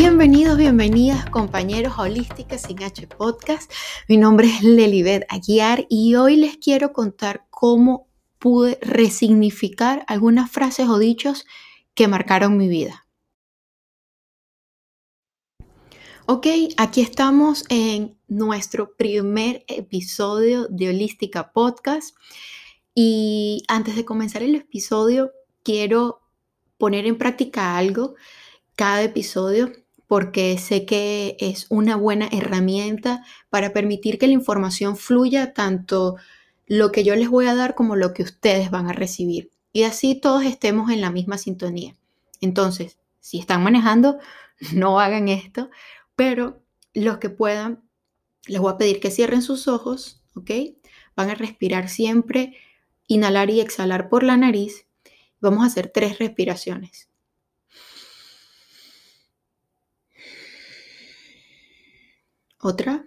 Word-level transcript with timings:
Bienvenidos, 0.00 0.56
bienvenidas 0.56 1.28
compañeros 1.28 1.98
holísticas 1.98 2.62
sin 2.62 2.80
H 2.84 3.08
Podcast. 3.08 3.68
Mi 4.08 4.16
nombre 4.16 4.46
es 4.46 4.62
Lelibet 4.62 5.26
Aguiar 5.28 5.86
y 5.88 6.14
hoy 6.14 6.36
les 6.36 6.56
quiero 6.56 6.92
contar 6.92 7.48
cómo 7.50 8.06
pude 8.38 8.78
resignificar 8.80 10.04
algunas 10.06 10.52
frases 10.52 10.88
o 10.88 11.00
dichos 11.00 11.46
que 11.94 12.06
marcaron 12.06 12.56
mi 12.56 12.68
vida. 12.68 13.08
Ok, 16.26 16.46
aquí 16.76 17.00
estamos 17.00 17.64
en 17.68 18.20
nuestro 18.28 18.94
primer 18.94 19.64
episodio 19.66 20.68
de 20.68 20.90
Holística 20.90 21.50
Podcast 21.52 22.14
y 22.94 23.64
antes 23.66 23.96
de 23.96 24.04
comenzar 24.04 24.44
el 24.44 24.54
episodio 24.54 25.32
quiero 25.64 26.20
poner 26.76 27.04
en 27.04 27.18
práctica 27.18 27.76
algo 27.76 28.14
cada 28.76 29.02
episodio 29.02 29.72
porque 30.08 30.58
sé 30.58 30.86
que 30.86 31.36
es 31.38 31.66
una 31.68 31.94
buena 31.94 32.28
herramienta 32.32 33.24
para 33.50 33.72
permitir 33.72 34.18
que 34.18 34.26
la 34.26 34.32
información 34.32 34.96
fluya 34.96 35.52
tanto 35.52 36.16
lo 36.66 36.90
que 36.90 37.04
yo 37.04 37.14
les 37.14 37.28
voy 37.28 37.46
a 37.46 37.54
dar 37.54 37.74
como 37.74 37.94
lo 37.94 38.14
que 38.14 38.22
ustedes 38.22 38.70
van 38.70 38.88
a 38.88 38.94
recibir. 38.94 39.50
Y 39.72 39.82
así 39.84 40.14
todos 40.14 40.44
estemos 40.44 40.90
en 40.90 41.02
la 41.02 41.10
misma 41.10 41.36
sintonía. 41.36 41.94
Entonces, 42.40 42.98
si 43.20 43.38
están 43.38 43.62
manejando, 43.62 44.18
no 44.72 44.98
hagan 44.98 45.28
esto, 45.28 45.70
pero 46.16 46.62
los 46.94 47.18
que 47.18 47.28
puedan, 47.28 47.82
les 48.46 48.60
voy 48.60 48.72
a 48.72 48.78
pedir 48.78 49.00
que 49.00 49.10
cierren 49.10 49.42
sus 49.42 49.68
ojos, 49.68 50.22
¿ok? 50.34 50.50
Van 51.16 51.28
a 51.28 51.34
respirar 51.34 51.90
siempre, 51.90 52.56
inhalar 53.06 53.50
y 53.50 53.60
exhalar 53.60 54.08
por 54.08 54.22
la 54.22 54.38
nariz. 54.38 54.86
Vamos 55.38 55.64
a 55.64 55.66
hacer 55.66 55.90
tres 55.92 56.18
respiraciones. 56.18 57.07
Otra. 62.60 63.06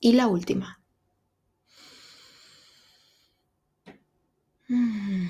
Y 0.00 0.12
la 0.12 0.26
última. 0.28 0.80
Mm. 4.68 5.28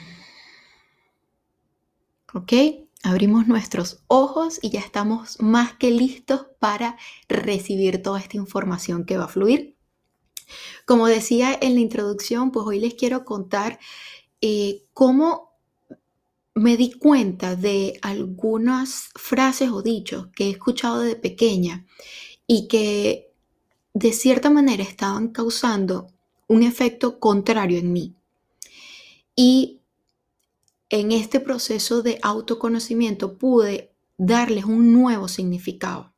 ¿Ok? 2.35 2.53
Abrimos 3.03 3.49
nuestros 3.49 4.03
ojos 4.09 4.59
y 4.63 4.71
ya 4.71 4.81
estamos 4.81 5.41
más 5.41 5.75
que 5.75 5.91
listos 5.91 6.47
para 6.59 6.97
recibir 7.29 8.03
toda 8.03 8.21
esta 8.21 8.37
información 8.37 9.05
que 9.05 9.17
va 9.17 9.25
a 9.25 9.29
fluir. 9.29 9.77
Como 10.85 11.07
decía 11.07 11.57
en 11.61 11.75
la 11.75 11.81
introducción, 11.81 12.51
pues 12.51 12.67
hoy 12.67 12.81
les 12.81 12.95
quiero 12.95 13.25
contar 13.25 13.79
eh, 14.41 14.85
cómo 14.93 15.50
me 16.61 16.77
di 16.77 16.93
cuenta 16.93 17.57
de 17.57 17.99
algunas 18.03 19.09
frases 19.15 19.71
o 19.71 19.81
dichos 19.81 20.27
que 20.37 20.45
he 20.45 20.51
escuchado 20.51 21.01
de 21.01 21.17
pequeña 21.17 21.87
y 22.47 22.69
que 22.69 23.33
de 23.95 24.13
cierta 24.13 24.51
manera 24.51 24.83
estaban 24.83 25.29
causando 25.29 26.09
un 26.49 26.63
efecto 26.63 27.19
contrario 27.19 27.79
en 27.79 27.95
mí. 27.95 28.15
Y 29.35 29.81
en 30.91 31.13
este 31.13 31.41
proceso 31.41 32.03
de 32.03 32.19
autoconocimiento 32.21 33.39
pude 33.39 33.95
darles 34.19 34.67
un 34.67 34.93
nuevo 34.93 35.29
significado. 35.29 36.13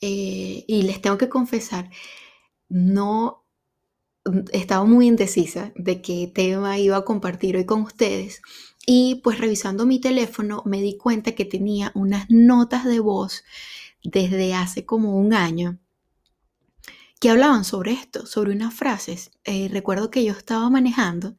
Eh, 0.00 0.64
y 0.66 0.82
les 0.82 1.00
tengo 1.00 1.18
que 1.18 1.28
confesar, 1.28 1.88
no 2.68 3.44
estaba 4.52 4.84
muy 4.84 5.06
indecisa 5.06 5.72
de 5.76 6.02
qué 6.02 6.30
tema 6.34 6.78
iba 6.78 6.96
a 6.96 7.04
compartir 7.04 7.56
hoy 7.56 7.64
con 7.64 7.82
ustedes 7.82 8.42
y 8.86 9.16
pues 9.16 9.38
revisando 9.38 9.86
mi 9.86 10.00
teléfono 10.00 10.62
me 10.66 10.80
di 10.80 10.96
cuenta 10.96 11.32
que 11.32 11.44
tenía 11.44 11.92
unas 11.94 12.26
notas 12.28 12.84
de 12.84 13.00
voz 13.00 13.44
desde 14.02 14.54
hace 14.54 14.84
como 14.84 15.18
un 15.18 15.34
año 15.34 15.78
que 17.20 17.30
hablaban 17.30 17.64
sobre 17.64 17.92
esto, 17.92 18.26
sobre 18.26 18.52
unas 18.52 18.74
frases. 18.74 19.30
Eh, 19.44 19.68
recuerdo 19.70 20.10
que 20.10 20.24
yo 20.24 20.32
estaba 20.32 20.68
manejando 20.68 21.36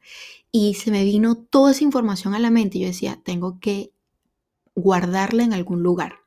y 0.50 0.74
se 0.74 0.90
me 0.90 1.04
vino 1.04 1.36
toda 1.36 1.70
esa 1.70 1.84
información 1.84 2.34
a 2.34 2.40
la 2.40 2.50
mente 2.50 2.80
yo 2.80 2.88
decía, 2.88 3.20
tengo 3.24 3.60
que 3.60 3.92
guardarla 4.74 5.44
en 5.44 5.52
algún 5.52 5.82
lugar. 5.82 6.20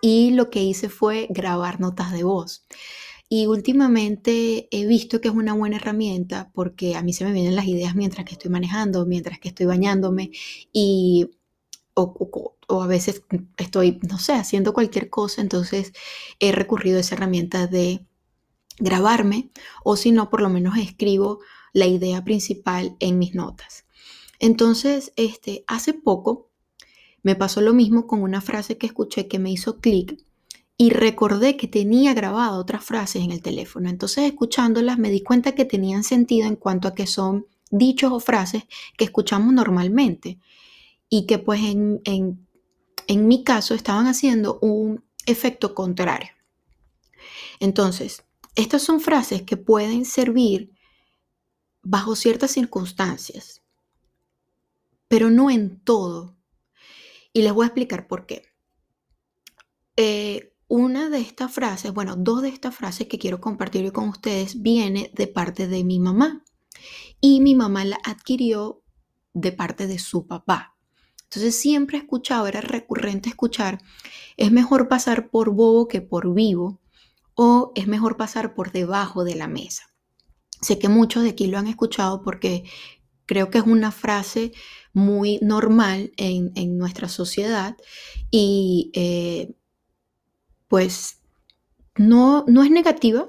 Y 0.00 0.30
lo 0.30 0.48
que 0.48 0.62
hice 0.62 0.88
fue 0.88 1.26
grabar 1.30 1.80
notas 1.80 2.12
de 2.12 2.22
voz. 2.22 2.66
Y 3.32 3.46
últimamente 3.46 4.66
he 4.72 4.86
visto 4.86 5.20
que 5.20 5.28
es 5.28 5.34
una 5.34 5.54
buena 5.54 5.76
herramienta 5.76 6.50
porque 6.52 6.96
a 6.96 7.02
mí 7.04 7.12
se 7.12 7.24
me 7.24 7.30
vienen 7.32 7.54
las 7.54 7.66
ideas 7.66 7.94
mientras 7.94 8.26
que 8.26 8.32
estoy 8.32 8.50
manejando, 8.50 9.06
mientras 9.06 9.38
que 9.38 9.48
estoy 9.50 9.66
bañándome 9.66 10.32
y 10.72 11.30
o, 11.94 12.56
a 12.82 12.86
veces 12.88 13.22
estoy, 13.56 14.00
no 14.08 14.18
sé, 14.18 14.32
haciendo 14.32 14.74
cualquier 14.74 15.10
cosa, 15.10 15.42
entonces 15.42 15.92
he 16.40 16.50
recurrido 16.50 16.96
a 16.96 17.02
esa 17.02 17.14
herramienta 17.14 17.68
de 17.68 18.04
grabarme 18.78 19.50
o 19.84 19.96
si 19.96 20.10
no, 20.10 20.28
por 20.28 20.42
lo 20.42 20.48
menos 20.48 20.76
escribo 20.76 21.38
la 21.72 21.86
idea 21.86 22.24
principal 22.24 22.96
en 22.98 23.20
mis 23.20 23.36
notas. 23.36 23.86
Entonces, 24.40 25.12
este, 25.14 25.62
hace 25.68 25.94
poco 25.94 26.50
me 27.22 27.36
pasó 27.36 27.60
lo 27.60 27.74
mismo 27.74 28.08
con 28.08 28.22
una 28.22 28.40
frase 28.40 28.76
que 28.76 28.86
escuché 28.86 29.28
que 29.28 29.38
me 29.38 29.52
hizo 29.52 29.78
clic 29.78 30.20
y 30.80 30.88
recordé 30.88 31.58
que 31.58 31.68
tenía 31.68 32.14
grabado 32.14 32.58
otras 32.58 32.82
frases 32.82 33.22
en 33.22 33.32
el 33.32 33.42
teléfono. 33.42 33.90
Entonces, 33.90 34.24
escuchándolas, 34.24 34.96
me 34.96 35.10
di 35.10 35.22
cuenta 35.22 35.54
que 35.54 35.66
tenían 35.66 36.04
sentido 36.04 36.48
en 36.48 36.56
cuanto 36.56 36.88
a 36.88 36.94
que 36.94 37.06
son 37.06 37.46
dichos 37.70 38.10
o 38.10 38.18
frases 38.18 38.62
que 38.96 39.04
escuchamos 39.04 39.52
normalmente 39.52 40.38
y 41.10 41.26
que 41.26 41.38
pues 41.38 41.60
en, 41.60 42.00
en 42.06 43.28
mi 43.28 43.44
caso 43.44 43.74
estaban 43.74 44.06
haciendo 44.06 44.58
un 44.62 45.04
efecto 45.26 45.74
contrario. 45.74 46.30
Entonces, 47.58 48.24
estas 48.54 48.80
son 48.80 49.02
frases 49.02 49.42
que 49.42 49.58
pueden 49.58 50.06
servir 50.06 50.72
bajo 51.82 52.16
ciertas 52.16 52.52
circunstancias, 52.52 53.60
pero 55.08 55.28
no 55.28 55.50
en 55.50 55.78
todo. 55.80 56.38
Y 57.34 57.42
les 57.42 57.52
voy 57.52 57.64
a 57.64 57.66
explicar 57.66 58.06
por 58.06 58.24
qué. 58.24 58.46
Eh, 59.98 60.49
una 60.70 61.10
de 61.10 61.18
estas 61.18 61.52
frases, 61.52 61.92
bueno, 61.92 62.14
dos 62.14 62.42
de 62.42 62.48
estas 62.48 62.76
frases 62.76 63.08
que 63.08 63.18
quiero 63.18 63.40
compartir 63.40 63.90
con 63.90 64.08
ustedes 64.08 64.62
viene 64.62 65.10
de 65.14 65.26
parte 65.26 65.66
de 65.66 65.82
mi 65.82 65.98
mamá 65.98 66.44
y 67.20 67.40
mi 67.40 67.56
mamá 67.56 67.84
la 67.84 67.98
adquirió 68.04 68.80
de 69.34 69.50
parte 69.50 69.88
de 69.88 69.98
su 69.98 70.28
papá. 70.28 70.76
Entonces 71.24 71.56
siempre 71.56 71.98
he 71.98 72.00
escuchado, 72.02 72.46
era 72.46 72.60
recurrente 72.60 73.28
escuchar, 73.28 73.82
es 74.36 74.52
mejor 74.52 74.86
pasar 74.86 75.28
por 75.28 75.50
bobo 75.50 75.88
que 75.88 76.02
por 76.02 76.32
vivo 76.32 76.80
o 77.34 77.72
es 77.74 77.88
mejor 77.88 78.16
pasar 78.16 78.54
por 78.54 78.70
debajo 78.70 79.24
de 79.24 79.34
la 79.34 79.48
mesa. 79.48 79.92
Sé 80.60 80.78
que 80.78 80.88
muchos 80.88 81.24
de 81.24 81.30
aquí 81.30 81.48
lo 81.48 81.58
han 81.58 81.66
escuchado 81.66 82.22
porque 82.22 82.62
creo 83.26 83.50
que 83.50 83.58
es 83.58 83.64
una 83.64 83.90
frase 83.90 84.52
muy 84.92 85.40
normal 85.42 86.12
en, 86.16 86.78
nuestra 86.78 87.08
sociedad 87.08 87.76
y 88.30 88.92
eh, 88.94 89.56
pues 90.70 91.20
no, 91.96 92.44
no 92.46 92.62
es 92.62 92.70
negativa. 92.70 93.26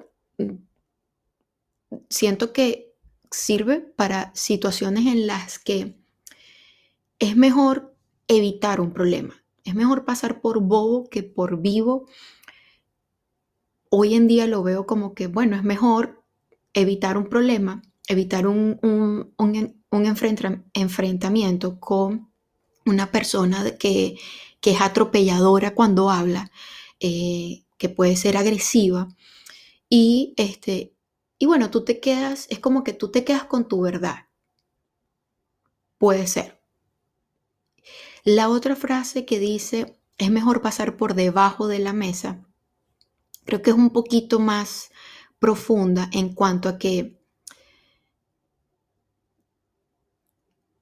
Siento 2.08 2.54
que 2.54 2.94
sirve 3.32 3.80
para 3.80 4.32
situaciones 4.36 5.08
en 5.08 5.26
las 5.26 5.58
que 5.58 5.98
es 7.18 7.36
mejor 7.36 7.96
evitar 8.28 8.80
un 8.80 8.94
problema. 8.94 9.44
Es 9.64 9.74
mejor 9.74 10.06
pasar 10.06 10.40
por 10.40 10.62
bobo 10.62 11.10
que 11.10 11.24
por 11.24 11.60
vivo. 11.62 12.06
Hoy 13.90 14.14
en 14.14 14.28
día 14.28 14.46
lo 14.46 14.62
veo 14.62 14.86
como 14.86 15.16
que, 15.16 15.26
bueno, 15.26 15.56
es 15.56 15.64
mejor 15.64 16.24
evitar 16.74 17.18
un 17.18 17.28
problema, 17.28 17.82
evitar 18.08 18.46
un, 18.46 19.34
enfrentamiento 20.76 21.80
con 21.80 22.32
una 22.86 23.12
persona 23.12 23.78
que, 23.80 24.20
que 24.60 24.72
es 24.72 24.82
atropelladora 24.82 25.74
cuando 25.74 26.12
habla, 26.12 26.52
eh, 27.02 27.66
que 27.78 27.90
puede 27.90 28.16
ser 28.16 28.38
agresiva. 28.38 29.10
Y, 29.90 30.34
este, 30.38 30.96
y 31.40 31.48
bueno, 31.48 31.72
tú 31.72 31.84
te 31.84 32.00
quedas, 32.00 32.48
es 32.50 32.60
como 32.60 32.84
que 32.84 32.94
tú 32.94 33.12
te 33.12 33.26
quedas 33.26 33.44
con 33.46 33.68
tu 33.68 33.82
verdad. 33.82 34.28
Puede 35.98 36.28
ser. 36.28 36.62
La 38.24 38.50
otra 38.50 38.76
frase 38.76 39.26
que 39.26 39.40
dice, 39.40 40.00
es 40.18 40.32
mejor 40.32 40.62
pasar 40.62 40.96
por 40.96 41.16
debajo 41.16 41.68
de 41.68 41.80
la 41.80 41.94
mesa, 41.94 42.46
creo 43.46 43.62
que 43.62 43.72
es 43.72 43.76
un 43.76 43.90
poquito 43.90 44.40
más 44.40 44.92
profunda 45.40 46.10
en 46.14 46.34
cuanto 46.34 46.70
a 46.70 46.78
que 46.78 47.20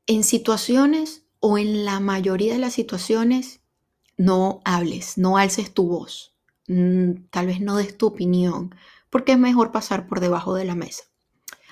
en 0.07 0.23
situaciones 0.23 1.23
o 1.39 1.57
en 1.57 1.85
la 1.85 1.99
mayoría 1.99 2.53
de 2.53 2.59
las 2.59 2.73
situaciones 2.73 3.58
no 4.19 4.59
hables, 4.65 5.17
no 5.17 5.37
alces 5.37 5.73
tu 5.73 5.87
voz, 5.87 6.35
mm, 6.67 7.29
tal 7.31 7.47
vez 7.47 7.61
no 7.61 7.77
des 7.77 7.97
tu 7.97 8.07
opinión, 8.07 8.75
porque 9.09 9.31
es 9.31 9.39
mejor 9.39 9.71
pasar 9.71 10.07
por 10.07 10.19
debajo 10.19 10.55
de 10.55 10.65
la 10.65 10.75
mesa. 10.75 11.03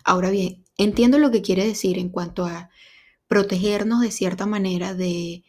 Ahora 0.05 0.29
bien, 0.29 0.63
entiendo 0.77 1.19
lo 1.19 1.29
que 1.29 1.41
quiere 1.41 1.67
decir 1.67 1.99
en 1.99 2.07
cuanto 2.07 2.45
a 2.45 2.69
protegernos 3.27 3.99
de 3.99 4.11
cierta 4.11 4.45
manera 4.45 4.93
de 4.93 5.43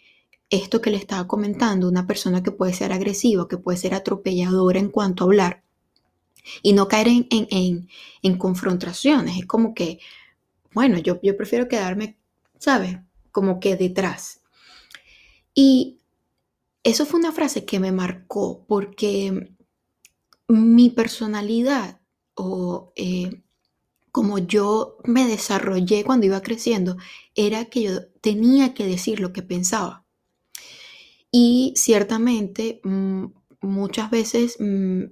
esto 0.51 0.81
que 0.81 0.91
le 0.91 0.97
estaba 0.97 1.29
comentando, 1.29 1.89
una 1.89 2.09
persona 2.09 2.43
que 2.43 2.51
puede 2.51 2.73
ser 2.73 2.93
agresiva, 2.93 3.47
que 3.47 3.59
puede 3.59 3.79
ser 3.79 3.95
atropelladora 3.95 4.81
en 4.81 4.91
cuanto 4.91 5.23
a 5.23 5.27
hablar, 5.27 5.63
y 6.63 6.73
no 6.73 6.89
caer 6.89 7.07
en, 7.31 8.39
confrontaciones. 8.39 9.39
Es 9.39 9.47
como 9.47 9.73
que, 9.73 10.01
bueno, 10.73 10.99
yo, 10.99 11.21
yo 11.23 11.37
prefiero 11.37 11.69
quedarme, 11.69 12.17
¿sabes? 12.59 12.97
Como 13.31 13.61
que 13.61 13.77
detrás. 13.77 14.41
Y 15.55 15.98
eso 16.89 17.07
fue 17.07 17.21
una 17.21 17.33
frase 17.33 17.65
que 17.65 17.81
me 17.81 17.93
marcó 17.93 18.65
porque 18.67 19.55
mi 20.49 20.91
personalidad 20.91 22.01
o 22.35 22.93
eh, 22.97 23.43
como 24.11 24.39
yo 24.39 24.97
me 25.05 25.27
desarrollé 25.27 26.05
cuando 26.05 26.27
iba 26.27 26.41
creciendo, 26.41 26.97
era 27.35 27.67
que 27.67 27.83
yo 27.83 28.07
tenía 28.21 28.75
que 28.75 28.87
decir 28.87 29.21
lo 29.21 29.33
que 29.33 29.43
pensaba. 29.43 30.07
Y 31.31 31.75
ciertamente 31.77 32.81
mm, 32.85 33.27
muchas 33.61 34.11
veces 34.11 34.57
mm, 34.59 35.05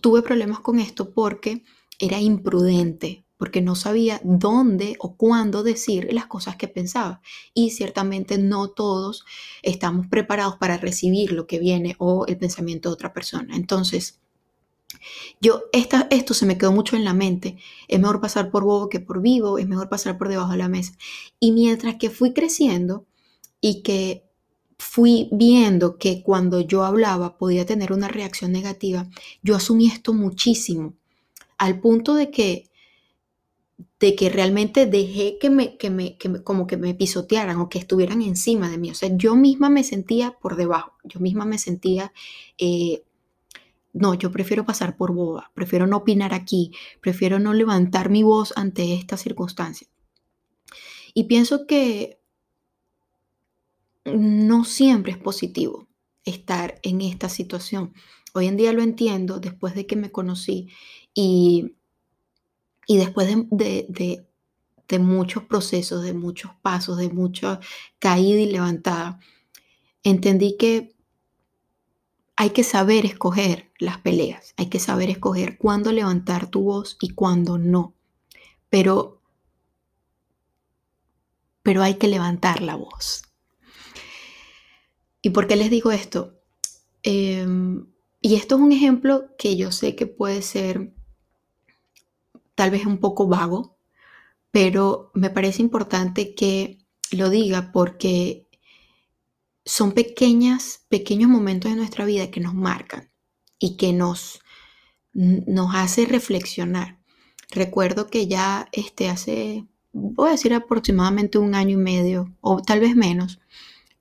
tuve 0.00 0.22
problemas 0.22 0.60
con 0.60 0.80
esto 0.80 1.12
porque 1.12 1.62
era 1.98 2.18
imprudente, 2.20 3.24
porque 3.40 3.62
no 3.62 3.74
sabía 3.74 4.20
dónde 4.22 4.96
o 4.98 5.16
cuándo 5.16 5.62
decir 5.62 6.12
las 6.12 6.26
cosas 6.26 6.56
que 6.56 6.68
pensaba. 6.68 7.22
Y 7.54 7.70
ciertamente 7.70 8.36
no 8.36 8.68
todos 8.68 9.24
estamos 9.62 10.08
preparados 10.08 10.56
para 10.56 10.76
recibir 10.76 11.32
lo 11.32 11.46
que 11.46 11.58
viene 11.58 11.96
o 11.98 12.26
el 12.26 12.36
pensamiento 12.36 12.90
de 12.90 12.92
otra 12.92 13.14
persona. 13.14 13.56
Entonces, 13.56 14.20
yo, 15.40 15.62
esto 15.72 16.34
se 16.34 16.44
me 16.44 16.58
quedó 16.58 16.70
mucho 16.70 16.96
en 16.96 17.04
la 17.06 17.14
mente. 17.14 17.56
Es 17.88 17.98
mejor 17.98 18.20
pasar 18.20 18.50
por 18.50 18.64
bobo 18.64 18.90
que 18.90 19.00
por 19.00 19.22
vivo, 19.22 19.56
es 19.56 19.66
mejor 19.66 19.88
pasar 19.88 20.18
por 20.18 20.28
debajo 20.28 20.52
de 20.52 20.58
la 20.58 20.68
mesa. 20.68 20.92
Y 21.40 21.52
mientras 21.52 21.94
que 21.94 22.10
fui 22.10 22.34
creciendo 22.34 23.06
y 23.62 23.82
que 23.82 24.28
fui 24.78 25.30
viendo 25.32 25.96
que 25.96 26.22
cuando 26.22 26.60
yo 26.60 26.84
hablaba 26.84 27.38
podía 27.38 27.64
tener 27.64 27.90
una 27.94 28.08
reacción 28.08 28.52
negativa, 28.52 29.08
yo 29.42 29.56
asumí 29.56 29.86
esto 29.86 30.12
muchísimo, 30.12 30.92
al 31.56 31.80
punto 31.80 32.14
de 32.14 32.30
que, 32.30 32.69
de 34.00 34.16
que 34.16 34.30
realmente 34.30 34.86
dejé 34.86 35.36
que 35.38 35.50
me, 35.50 35.76
que 35.76 35.90
me, 35.90 36.16
como 36.42 36.66
que 36.66 36.78
me 36.78 36.94
pisotearan 36.94 37.60
o 37.60 37.68
que 37.68 37.78
estuvieran 37.78 38.22
encima 38.22 38.70
de 38.70 38.78
mí. 38.78 38.90
O 38.90 38.94
sea, 38.94 39.10
yo 39.14 39.36
misma 39.36 39.68
me 39.68 39.84
sentía 39.84 40.38
por 40.40 40.56
debajo, 40.56 40.94
yo 41.04 41.20
misma 41.20 41.44
me 41.44 41.58
sentía, 41.58 42.12
eh, 42.56 43.04
no, 43.92 44.14
yo 44.14 44.32
prefiero 44.32 44.64
pasar 44.64 44.96
por 44.96 45.12
boba, 45.12 45.52
prefiero 45.54 45.86
no 45.86 45.98
opinar 45.98 46.32
aquí, 46.32 46.72
prefiero 47.02 47.38
no 47.38 47.52
levantar 47.52 48.08
mi 48.08 48.22
voz 48.22 48.54
ante 48.56 48.94
esta 48.94 49.18
circunstancia. 49.18 49.86
Y 51.12 51.24
pienso 51.24 51.66
que 51.66 52.20
no 54.06 54.64
siempre 54.64 55.12
es 55.12 55.18
positivo 55.18 55.88
estar 56.24 56.80
en 56.82 57.02
esta 57.02 57.28
situación. 57.28 57.92
Hoy 58.32 58.46
en 58.46 58.56
día 58.56 58.72
lo 58.72 58.80
entiendo 58.80 59.40
después 59.40 59.74
de 59.74 59.86
que 59.86 59.96
me 59.96 60.10
conocí 60.10 60.68
y, 61.12 61.74
y 62.90 62.96
después 62.96 63.28
de, 63.50 63.86
de, 64.88 64.98
muchos 64.98 65.44
procesos, 65.44 66.02
de 66.02 66.12
muchos 66.12 66.50
pasos, 66.60 66.98
de 66.98 67.08
mucha 67.08 67.60
caída 68.00 68.40
y 68.40 68.50
levantada. 68.50 69.20
Entendí 70.02 70.56
que 70.56 70.96
hay 72.34 72.50
que 72.50 72.64
saber 72.64 73.06
escoger 73.06 73.70
las 73.78 73.98
peleas, 73.98 74.54
hay 74.56 74.66
que 74.66 74.80
saber 74.80 75.08
escoger 75.08 75.56
cuándo 75.56 75.92
levantar 75.92 76.50
tu 76.50 76.62
voz 76.64 76.96
y 77.00 77.10
cuándo 77.10 77.58
no. 77.58 77.94
Pero, 78.70 79.22
pero 81.62 81.84
hay 81.84 81.94
que 81.94 82.08
levantar 82.08 82.60
la 82.60 82.74
voz. 82.74 83.22
¿Y 85.22 85.30
por 85.30 85.46
qué 85.46 85.54
les 85.54 85.70
digo 85.70 85.92
esto? 85.92 86.40
Em, 87.04 87.86
y 88.20 88.34
esto 88.34 88.56
es 88.56 88.60
un 88.60 88.72
ejemplo 88.72 89.28
que 89.38 89.56
yo 89.56 89.70
sé 89.70 89.94
que 89.94 90.08
puede 90.08 90.42
ser 90.42 90.92
tal 92.60 92.70
vez 92.70 92.84
un 92.84 92.98
poco 92.98 93.26
vago, 93.26 93.78
pero 94.50 95.10
me 95.14 95.30
parece 95.30 95.62
importante 95.62 96.34
que 96.34 96.76
lo 97.10 97.30
diga 97.30 97.72
porque 97.72 98.50
son 99.64 99.92
pequeñas, 99.92 100.84
pequeños 100.90 101.30
momentos 101.30 101.70
de 101.70 101.78
nuestra 101.78 102.04
vida 102.04 102.30
que 102.30 102.40
nos 102.40 102.52
marcan 102.52 103.10
y 103.58 103.78
que 103.78 103.94
nos, 103.94 104.42
nos 105.14 105.74
hace 105.74 106.04
reflexionar. 106.04 107.00
Recuerdo 107.50 108.08
que 108.08 108.26
ya 108.26 108.68
este, 108.72 109.08
hace, 109.08 109.66
voy 109.92 110.28
a 110.28 110.32
decir 110.32 110.52
aproximadamente 110.52 111.38
un 111.38 111.54
año 111.54 111.78
y 111.78 111.82
medio 111.82 112.36
o 112.42 112.60
tal 112.60 112.80
vez 112.80 112.94
menos, 112.94 113.40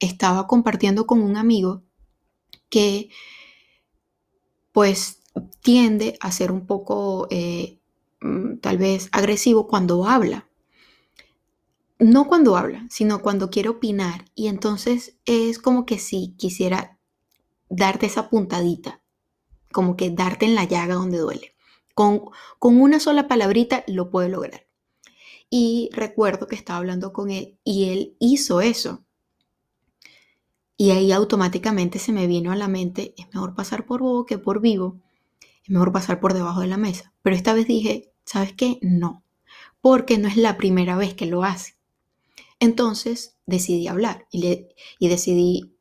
estaba 0.02 0.48
compartiendo 0.48 1.08
con 1.08 1.22
un 1.22 1.38
amigo 1.38 1.84
que 2.68 3.08
pues 4.74 5.22
tiende 5.62 6.18
a 6.20 6.34
ser 6.34 6.52
un 6.52 6.68
poco 6.68 7.30
eh, 7.32 7.79
tal 8.62 8.78
vez 8.78 9.10
agresivo 9.12 9.68
cuando 9.68 10.06
habla. 10.06 10.48
No 12.00 12.28
cuando 12.28 12.56
habla, 12.56 12.88
sino 12.90 13.22
cuando 13.22 13.50
quiere 13.50 13.70
opinar. 13.70 14.26
Y 14.36 14.48
entonces 14.48 15.18
es 15.26 15.60
como 15.60 15.86
que 15.86 16.00
si 16.00 16.36
quisiera 16.38 16.98
darte 17.70 18.06
esa 18.06 18.30
puntadita, 18.30 19.02
como 19.72 19.96
que 19.96 20.10
darte 20.10 20.46
en 20.46 20.56
la 20.56 20.64
llaga 20.64 20.96
donde 20.96 21.18
duele. 21.18 21.56
Con, 21.94 22.22
con 22.58 22.80
una 22.82 23.00
sola 23.00 23.28
palabrita 23.28 23.84
lo 23.88 24.10
puede 24.10 24.30
lograr. 24.30 24.66
Y 25.50 25.90
recuerdo 25.94 26.48
que 26.48 26.56
estaba 26.56 26.80
hablando 26.80 27.12
con 27.12 27.32
él 27.32 27.58
y 27.64 27.90
él 27.90 28.16
hizo 28.20 28.62
eso. 28.62 29.04
Y 30.78 30.92
ahí 30.92 31.12
automáticamente 31.12 32.00
se 32.00 32.14
me 32.14 32.28
vino 32.28 32.52
a 32.54 32.56
la 32.56 32.70
mente, 32.70 33.14
es 33.18 33.28
mejor 33.34 33.54
pasar 33.54 33.86
por 33.86 34.02
bobo 34.02 34.26
que 34.26 34.38
por 34.38 34.62
vivo, 34.62 35.02
es 35.64 35.70
mejor 35.70 35.92
pasar 35.92 36.22
por 36.22 36.34
debajo 36.34 36.62
de 36.62 36.68
la 36.68 36.78
mesa. 36.78 37.14
Pero 37.22 37.36
esta 37.36 37.54
vez 37.54 37.68
dije, 37.68 38.09
¿sabes 38.30 38.54
qué? 38.54 38.78
No, 38.84 39.24
porque 39.82 40.20
no 40.20 40.28
es 40.28 40.38
la 40.38 40.56
primera 40.56 40.96
vez 40.96 41.16
que 41.16 41.26
lo 41.26 41.44
hace. 41.44 41.74
Entonces 42.60 43.38
decidí 43.48 43.88
hablar 43.88 44.28
y, 44.30 44.42
le, 44.42 44.76
y 45.00 45.08
decidí 45.08 45.76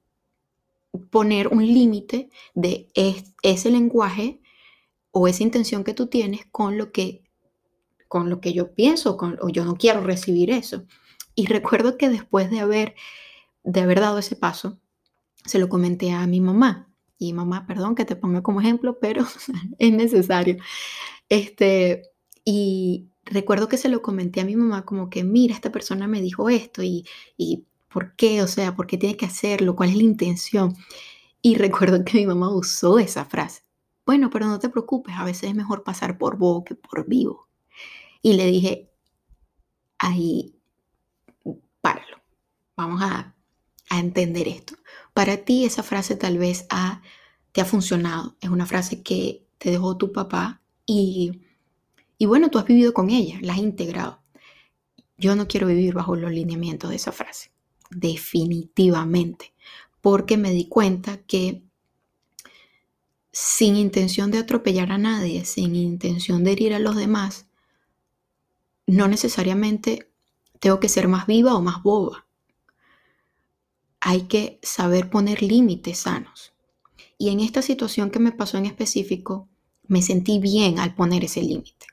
poner 1.11 1.49
un 1.49 1.67
límite 1.67 2.31
de 2.55 2.89
ese 3.43 3.71
lenguaje 3.71 4.41
o 5.11 5.29
esa 5.29 5.43
intención 5.43 5.85
que 5.85 5.93
tú 5.93 6.07
tienes 6.07 6.47
con 6.51 6.79
lo 6.79 6.91
que, 6.91 7.23
con 8.09 8.31
lo 8.31 8.41
que 8.41 8.55
yo 8.55 8.75
pienso 8.75 9.19
o 9.21 9.49
yo 9.51 9.67
no 9.67 9.77
quiero 9.77 10.01
recibir 10.01 10.51
eso. 10.51 10.87
Y 11.35 11.49
recuerdo 11.49 11.99
que 11.99 12.09
después 12.09 12.51
de 12.51 12.61
haber, 12.61 12.95
de 13.63 13.81
haber 13.81 14.01
dado 14.01 14.19
ese 14.19 14.37
paso, 14.37 14.79
se 15.45 15.59
lo 15.59 15.69
comenté 15.69 16.13
a 16.13 16.27
mi 16.27 16.41
mamá. 16.41 16.91
Y 17.19 17.35
mamá, 17.35 17.67
perdón 17.67 17.95
que 17.95 18.07
te 18.07 18.17
ponga 18.17 18.43
como 18.43 18.63
ejemplo, 18.63 18.99
pero 19.01 19.27
es 19.79 19.93
necesario. 19.93 20.57
Este, 21.29 22.11
y 22.51 23.11
recuerdo 23.27 23.69
que 23.69 23.77
se 23.77 23.91
lo 23.91 24.01
comenté 24.01 24.41
a 24.41 24.45
mi 24.47 24.57
mamá 24.57 24.87
como 24.87 25.11
que, 25.11 25.23
mira, 25.23 25.55
esta 25.55 25.71
persona 25.71 26.09
me 26.09 26.23
dijo 26.23 26.49
esto 26.49 26.83
y, 26.83 27.07
y 27.37 27.67
¿por 27.91 28.17
qué? 28.17 28.43
O 28.43 28.49
sea, 28.49 28.75
¿por 28.75 28.87
qué 28.87 28.97
tiene 28.97 29.19
que 29.19 29.27
hacerlo? 29.27 29.77
¿Cuál 29.77 29.91
es 29.91 29.97
la 29.97 30.05
intención? 30.05 30.75
Y 31.43 31.57
recuerdo 31.59 32.07
que 32.07 32.17
mi 32.17 32.27
mamá 32.27 32.49
usó 32.49 32.99
esa 32.99 33.27
frase. 33.27 33.65
Bueno, 34.07 34.31
pero 34.31 34.47
no 34.47 34.59
te 34.59 34.71
preocupes, 34.71 35.15
a 35.15 35.25
veces 35.25 35.51
es 35.51 35.55
mejor 35.55 35.83
pasar 35.85 36.17
por 36.17 36.39
vos 36.39 36.65
que 36.65 36.75
por 36.75 37.07
vivo. 37.07 37.49
Y 38.23 38.33
le 38.33 38.47
dije, 38.47 38.91
ahí, 39.99 40.55
páralo. 41.83 42.17
Vamos 42.79 43.03
a, 43.03 43.35
a 43.91 44.01
entender 44.01 44.49
esto. 44.49 44.75
Para 45.13 45.37
ti 45.45 45.67
esa 45.67 45.83
frase 45.83 46.17
tal 46.17 46.39
vez 46.39 46.67
ha, 46.71 47.03
te 47.53 47.61
ha 47.61 47.67
funcionado. 47.67 48.37
Es 48.41 48.49
una 48.49 48.65
frase 48.65 49.03
que 49.03 49.47
te 49.59 49.71
dejó 49.71 49.99
tu 49.99 50.13
papá 50.13 50.63
y, 50.87 51.43
y 52.19 52.27
bueno, 52.27 52.51
tú 52.51 52.59
has 52.59 52.67
vivido 52.67 52.93
con 52.93 53.11
ella, 53.11 53.39
la 53.41 53.55
has 53.55 53.61
integrado. 53.61 54.21
Yo 55.17 55.37
no 55.37 55.49
quiero 55.49 55.67
vivir 55.69 55.95
bajo 55.95 56.17
los 56.17 56.31
lineamientos 56.31 56.91
de 56.91 56.97
esa 56.97 57.13
frase, 57.13 57.53
definitivamente, 57.91 59.55
porque 60.01 60.37
me 60.37 60.51
di 60.51 60.67
cuenta 60.67 61.19
que 61.19 61.63
sin 63.33 63.77
intención 63.77 64.31
de 64.31 64.39
atropellar 64.39 64.93
a 64.93 64.99
nadie, 64.99 65.45
sin 65.45 65.77
intención 65.77 66.45
de 66.45 66.53
herir 66.53 66.75
a 66.75 66.79
los 66.79 66.97
demás, 66.97 67.47
no 68.87 69.07
necesariamente 69.07 70.11
tengo 70.61 70.81
que 70.81 70.89
ser 70.89 71.09
más 71.09 71.27
viva 71.27 71.55
o 71.55 71.63
más 71.63 71.83
boba 71.83 72.29
hay 74.01 74.23
que 74.23 74.59
saber 74.63 75.11
poner 75.11 75.43
límites 75.43 75.99
sanos. 75.99 76.53
Y 77.19 77.31
en 77.31 77.41
esta 77.41 77.63
situación 77.63 78.11
que 78.11 78.21
me 78.21 78.33
pasó 78.33 78.57
en 78.57 78.67
específico, 78.67 79.49
me 79.87 80.03
sentí 80.03 80.39
bien 80.39 80.79
al 80.79 80.95
poner 80.95 81.25
ese 81.25 81.43
límite 81.43 81.87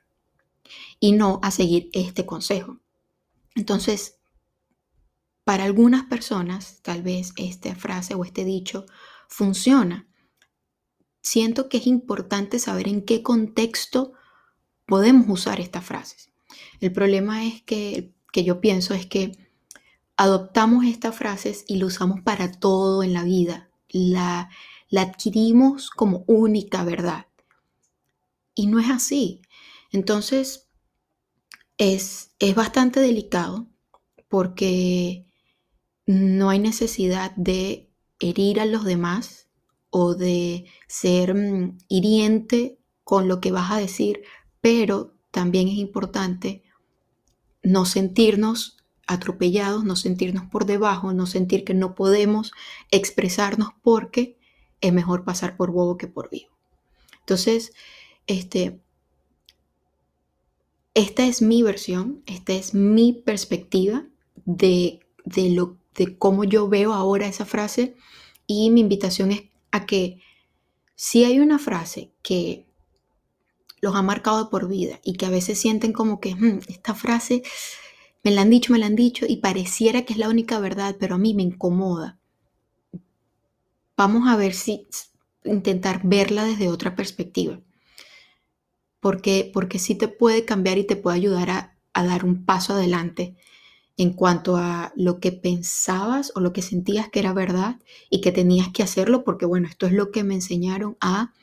y 1.00 1.12
no 1.12 1.40
a 1.44 1.52
seguir 1.52 1.90
este 1.94 2.26
consejo. 2.26 2.80
Entonces, 3.56 4.18
para 5.44 5.64
algunas 5.64 6.06
personas, 6.06 6.80
tal 6.82 7.04
vez 7.04 7.34
esta 7.38 7.76
frase 7.76 8.16
o 8.16 8.26
este 8.26 8.44
dicho 8.44 8.86
funciona. 9.28 10.08
Siento 11.22 11.70
que 11.70 11.78
es 11.78 11.88
importante 11.88 12.60
saber 12.60 12.88
en 12.88 13.04
qué 13.04 13.22
contexto 13.22 14.14
podemos 14.86 15.28
usar 15.30 15.60
estas 15.60 15.86
frases. 15.86 16.32
El 16.80 16.92
problema 16.92 17.46
es 17.46 17.62
que, 17.64 18.14
que 18.32 18.44
yo 18.44 18.60
pienso 18.62 18.94
es 18.94 19.06
que 19.06 19.38
adoptamos 20.18 20.86
estas 20.86 21.16
frases 21.16 21.66
y 21.68 21.78
lo 21.78 21.88
usamos 21.88 22.22
para 22.22 22.52
todo 22.52 23.04
en 23.04 23.14
la 23.14 23.24
vida. 23.24 23.70
La, 23.90 24.50
la 24.90 25.02
adquirimos 25.02 25.90
como 25.90 26.24
única 26.28 26.84
verdad. 26.84 27.28
Y 28.54 28.68
no 28.68 28.80
es 28.80 28.90
así. 28.90 29.42
Entonces, 29.92 30.65
es, 31.78 32.32
es 32.40 32.56
bastante 32.56 33.00
delicado 33.00 33.68
porque 34.30 35.26
no 36.06 36.50
hay 36.50 36.60
necesidad 36.60 37.32
de 37.36 37.90
herir 38.20 38.60
a 38.60 38.66
los 38.66 38.84
demás 38.84 39.48
o 39.90 40.16
de 40.16 40.66
ser 40.88 41.34
mm, 41.36 41.78
hiriente 41.88 42.80
con 43.04 43.28
lo 43.28 43.40
que 43.40 43.52
vas 43.52 43.72
a 43.72 43.78
decir, 43.78 44.24
pero 44.62 45.14
también 45.32 45.68
es 45.68 45.76
importante 45.76 46.64
no 47.62 47.86
sentirnos 47.86 48.78
atropellados, 49.08 49.84
no 49.84 49.96
sentirnos 49.96 50.46
por 50.46 50.66
debajo, 50.66 51.14
no 51.14 51.26
sentir 51.28 51.64
que 51.64 51.74
no 51.74 51.96
podemos 51.96 52.52
expresarnos 52.92 53.70
porque 53.84 54.38
es 54.82 54.94
mejor 54.94 55.24
pasar 55.24 55.58
por 55.58 55.72
bobo 55.72 55.98
que 55.98 56.08
por 56.08 56.30
vivo. 56.30 56.52
Entonces, 57.20 57.74
este, 58.28 58.80
esta 60.96 61.26
es 61.26 61.42
mi 61.42 61.62
versión, 61.62 62.24
esta 62.26 62.54
es 62.54 62.74
mi 62.74 63.14
perspectiva 63.14 64.06
de, 64.46 65.02
de, 65.26 65.50
lo, 65.52 65.78
de 65.94 66.18
cómo 66.18 66.46
yo 66.46 66.68
veo 66.70 66.94
ahora 66.94 67.28
esa 67.28 67.46
frase 67.46 67.96
y 68.48 68.72
mi 68.72 68.82
invitación 68.82 69.32
es 69.32 69.44
a 69.72 69.86
que 69.86 70.22
si 70.96 71.26
hay 71.26 71.40
una 71.40 71.60
frase 71.60 72.12
que 72.24 72.66
los 73.82 73.94
ha 73.94 74.02
marcado 74.02 74.50
por 74.50 74.70
vida 74.70 75.02
y 75.04 75.18
que 75.18 75.26
a 75.26 75.30
veces 75.30 75.60
sienten 75.60 75.92
como 75.92 76.22
que 76.22 76.34
hmm, 76.34 76.62
esta 76.70 76.96
frase 76.96 77.44
me 78.24 78.32
la 78.32 78.42
han 78.42 78.50
dicho, 78.50 78.72
me 78.72 78.80
la 78.80 78.88
han 78.88 78.96
dicho 78.96 79.26
y 79.28 79.38
pareciera 79.38 80.04
que 80.04 80.14
es 80.14 80.20
la 80.20 80.30
única 80.30 80.60
verdad, 80.60 80.96
pero 80.98 81.16
a 81.16 81.20
mí 81.20 81.34
me 81.34 81.44
incomoda. 81.44 82.18
Vamos 83.98 84.28
a 84.28 84.38
ver 84.38 84.54
si 84.54 84.88
intentar 85.44 86.02
verla 86.04 86.46
desde 86.46 86.70
otra 86.70 86.96
perspectiva. 86.96 87.60
Porque, 89.06 89.52
porque 89.54 89.78
sí 89.78 89.94
te 89.94 90.08
puede 90.08 90.46
cambiar 90.46 90.80
y 90.80 90.84
te 90.84 90.96
puede 90.96 91.18
ayudar 91.18 91.52
a, 91.52 91.78
a 91.94 92.04
dar 92.04 92.26
un 92.26 92.44
paso 92.44 92.74
adelante 92.74 93.36
en 93.98 94.14
cuanto 94.14 94.58
a 94.58 94.94
lo 94.96 95.20
que 95.20 95.32
pensabas 95.32 96.32
o 96.34 96.40
lo 96.40 96.54
que 96.54 96.64
sentías 96.64 97.12
que 97.12 97.20
era 97.20 97.32
verdad 97.32 97.80
y 98.10 98.20
que 98.22 98.32
tenías 98.32 98.70
que 98.70 98.82
hacerlo 98.82 99.24
porque, 99.24 99.46
bueno, 99.46 99.68
esto 99.68 99.86
es 99.86 99.92
lo 99.92 100.10
que 100.10 100.24
me 100.24 100.34
enseñaron 100.34 100.98
a, 101.02 101.36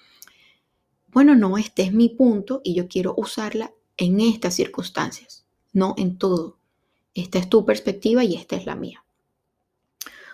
bueno, 1.12 1.36
no, 1.36 1.56
este 1.56 1.84
es 1.84 1.92
mi 1.92 2.08
punto 2.08 2.62
y 2.64 2.74
yo 2.74 2.88
quiero 2.88 3.14
usarla 3.16 3.72
en 3.96 4.18
estas 4.18 4.54
circunstancias, 4.54 5.46
no 5.72 5.94
en 5.96 6.18
todo. 6.18 6.58
Esta 7.14 7.38
es 7.38 7.48
tu 7.48 7.64
perspectiva 7.64 8.24
y 8.24 8.34
esta 8.34 8.56
es 8.56 8.66
la 8.66 8.74
mía. 8.74 9.04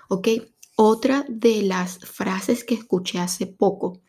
¿Ok? 0.09 0.29
Otra 0.77 1.27
de 1.29 1.61
las 1.61 1.99
frases 1.99 2.65
que 2.65 2.75
escuché 2.75 3.19
hace 3.19 3.47
poco 3.47 4.01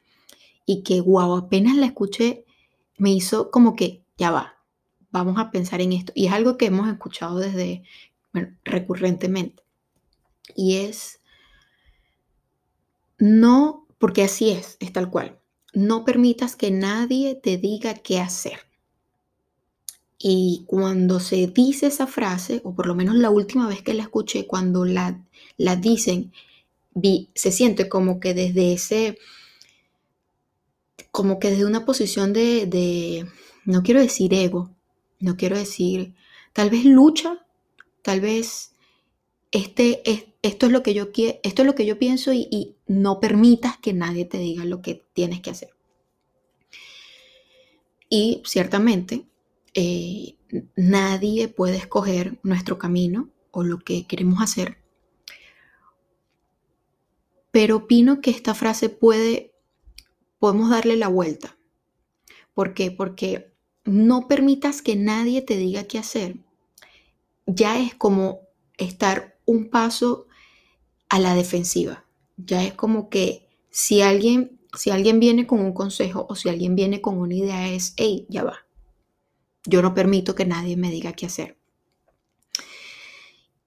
y 0.65 0.83
que, 0.83 1.01
wow, 1.01 1.35
apenas 1.35 1.75
la 1.75 1.87
escuché, 1.87 2.45
me 2.99 3.11
hizo 3.11 3.49
como 3.49 3.75
que, 3.75 4.03
ya 4.17 4.29
va, 4.29 4.55
vamos 5.11 5.39
a 5.39 5.49
pensar 5.49 5.81
en 5.81 5.93
esto. 5.93 6.11
Y 6.15 6.27
es 6.27 6.33
algo 6.33 6.57
que 6.57 6.67
hemos 6.67 6.87
escuchado 6.87 7.39
desde, 7.39 7.83
bueno, 8.31 8.55
recurrentemente. 8.63 9.63
Y 10.55 10.77
es, 10.77 11.19
no, 13.17 13.87
porque 13.97 14.23
así 14.23 14.51
es, 14.51 14.77
es 14.79 14.93
tal 14.93 15.09
cual. 15.09 15.39
No 15.73 16.05
permitas 16.05 16.55
que 16.55 16.71
nadie 16.71 17.35
te 17.35 17.57
diga 17.57 17.93
qué 17.95 18.19
hacer. 18.19 18.59
Y 20.17 20.65
cuando 20.67 21.19
se 21.21 21.47
dice 21.47 21.87
esa 21.87 22.05
frase, 22.05 22.61
o 22.65 22.75
por 22.75 22.87
lo 22.87 22.95
menos 22.95 23.15
la 23.15 23.29
última 23.29 23.67
vez 23.67 23.81
que 23.81 23.93
la 23.93 24.03
escuché, 24.03 24.45
cuando 24.47 24.83
la, 24.83 25.23
la 25.55 25.77
dicen, 25.77 26.33
vi, 26.93 27.29
se 27.35 27.51
siente 27.51 27.87
como 27.87 28.19
que 28.19 28.33
desde 28.33 28.73
ese, 28.73 29.17
como 31.19 31.37
que 31.37 31.49
desde 31.49 31.65
una 31.65 31.83
posición 31.83 32.31
de, 32.31 32.65
de, 32.65 33.27
no 33.65 33.83
quiero 33.83 33.99
decir 33.99 34.33
ego, 34.33 34.73
no 35.19 35.35
quiero 35.35 35.57
decir, 35.57 36.15
tal 36.53 36.69
vez 36.69 36.85
lucha, 36.85 37.45
tal 38.03 38.21
vez 38.21 38.71
este, 39.51 40.01
es, 40.09 40.27
esto, 40.43 40.67
es 40.67 40.71
lo 40.71 40.81
que 40.81 40.93
yo 40.93 41.11
quiero, 41.11 41.37
esto 41.43 41.63
es 41.63 41.65
lo 41.65 41.75
que 41.75 41.85
yo 41.85 41.99
pienso 41.99 42.31
y, 42.31 42.47
y 42.49 42.77
no 42.87 43.19
permitas 43.19 43.77
que 43.77 43.91
nadie 43.91 44.23
te 44.23 44.37
diga 44.37 44.63
lo 44.63 44.81
que 44.81 45.03
tienes 45.11 45.41
que 45.41 45.49
hacer. 45.49 45.71
Y 48.09 48.41
ciertamente 48.45 49.25
eh, 49.73 50.37
nadie 50.77 51.49
puede 51.49 51.75
escoger 51.75 52.39
nuestro 52.43 52.77
camino 52.77 53.27
o 53.51 53.65
lo 53.65 53.79
que 53.79 54.07
queremos 54.07 54.41
hacer. 54.41 54.77
Pero 57.51 57.75
opino 57.75 58.21
que 58.21 58.31
esta 58.31 58.53
frase 58.53 58.87
puede, 58.87 59.48
podemos 60.39 60.69
darle 60.69 60.97
la 60.97 61.07
vuelta. 61.07 61.57
¿Por 62.53 62.73
qué? 62.73 62.91
Porque 62.91 63.53
no 63.85 64.27
permitas 64.27 64.81
que 64.81 64.95
nadie 64.95 65.41
te 65.41 65.57
diga 65.57 65.83
qué 65.83 65.99
hacer. 65.99 66.37
Ya 67.45 67.79
es 67.79 67.95
como 67.95 68.41
estar 68.77 69.37
un 69.45 69.69
paso 69.69 70.27
a 71.09 71.19
la 71.19 71.35
defensiva. 71.35 72.05
Ya 72.37 72.63
es 72.63 72.73
como 72.73 73.09
que 73.09 73.47
si 73.69 74.01
alguien, 74.01 74.59
si 74.73 74.89
alguien 74.89 75.19
viene 75.19 75.45
con 75.45 75.59
un 75.59 75.73
consejo 75.73 76.25
o 76.29 76.35
si 76.35 76.49
alguien 76.49 76.75
viene 76.75 77.01
con 77.01 77.17
una 77.17 77.35
idea 77.35 77.69
es, 77.69 77.93
hey, 77.97 78.25
ya 78.29 78.43
va 78.43 78.65
yo 79.65 79.81
no 79.81 79.93
permito 79.93 80.35
que 80.35 80.45
nadie 80.45 80.77
me 80.77 80.91
diga 80.91 81.13
qué 81.13 81.25
hacer. 81.25 81.57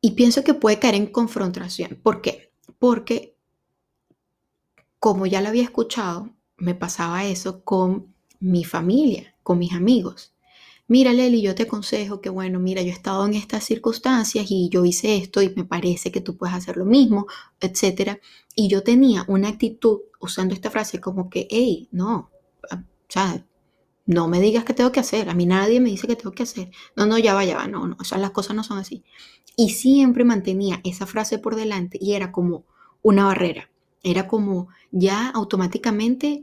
Y 0.00 0.12
pienso 0.12 0.42
que 0.42 0.54
puede 0.54 0.78
caer 0.78 0.96
en 0.96 1.06
confrontación. 1.06 2.00
¿Por 2.02 2.22
qué? 2.22 2.52
Porque, 2.78 3.36
como 4.98 5.26
ya 5.26 5.40
lo 5.40 5.48
había 5.48 5.62
escuchado, 5.62 6.30
me 6.62 6.76
pasaba 6.76 7.24
eso 7.24 7.64
con 7.64 8.14
mi 8.38 8.62
familia, 8.64 9.34
con 9.42 9.58
mis 9.58 9.72
amigos. 9.72 10.32
Mira, 10.86 11.12
Leli, 11.12 11.42
yo 11.42 11.54
te 11.56 11.64
aconsejo 11.64 12.20
que, 12.20 12.28
bueno, 12.28 12.60
mira, 12.60 12.82
yo 12.82 12.90
he 12.90 12.92
estado 12.92 13.26
en 13.26 13.34
estas 13.34 13.64
circunstancias 13.64 14.46
y 14.48 14.68
yo 14.68 14.84
hice 14.84 15.16
esto 15.16 15.42
y 15.42 15.52
me 15.56 15.64
parece 15.64 16.12
que 16.12 16.20
tú 16.20 16.36
puedes 16.36 16.54
hacer 16.54 16.76
lo 16.76 16.84
mismo, 16.84 17.26
etcétera. 17.60 18.20
Y 18.54 18.68
yo 18.68 18.84
tenía 18.84 19.24
una 19.26 19.48
actitud 19.48 20.02
usando 20.20 20.54
esta 20.54 20.70
frase 20.70 21.00
como 21.00 21.30
que, 21.30 21.48
hey, 21.50 21.88
no, 21.90 22.30
o 22.70 22.76
sea, 23.08 23.44
no 24.06 24.28
me 24.28 24.40
digas 24.40 24.64
qué 24.64 24.72
tengo 24.74 24.92
que 24.92 25.00
hacer. 25.00 25.30
A 25.30 25.34
mí 25.34 25.46
nadie 25.46 25.80
me 25.80 25.90
dice 25.90 26.06
qué 26.06 26.14
tengo 26.14 26.32
que 26.32 26.44
hacer. 26.44 26.70
No, 26.94 27.06
no, 27.06 27.18
ya 27.18 27.34
va, 27.34 27.44
ya 27.44 27.56
va. 27.56 27.66
No, 27.66 27.88
no, 27.88 27.96
esas 28.00 28.20
las 28.20 28.30
cosas 28.30 28.54
no 28.54 28.62
son 28.62 28.78
así. 28.78 29.04
Y 29.56 29.70
siempre 29.70 30.24
mantenía 30.24 30.80
esa 30.84 31.06
frase 31.06 31.38
por 31.38 31.56
delante 31.56 31.98
y 32.00 32.12
era 32.12 32.30
como 32.30 32.66
una 33.02 33.24
barrera. 33.24 33.71
Era 34.02 34.26
como 34.26 34.68
ya 34.90 35.28
automáticamente 35.30 36.42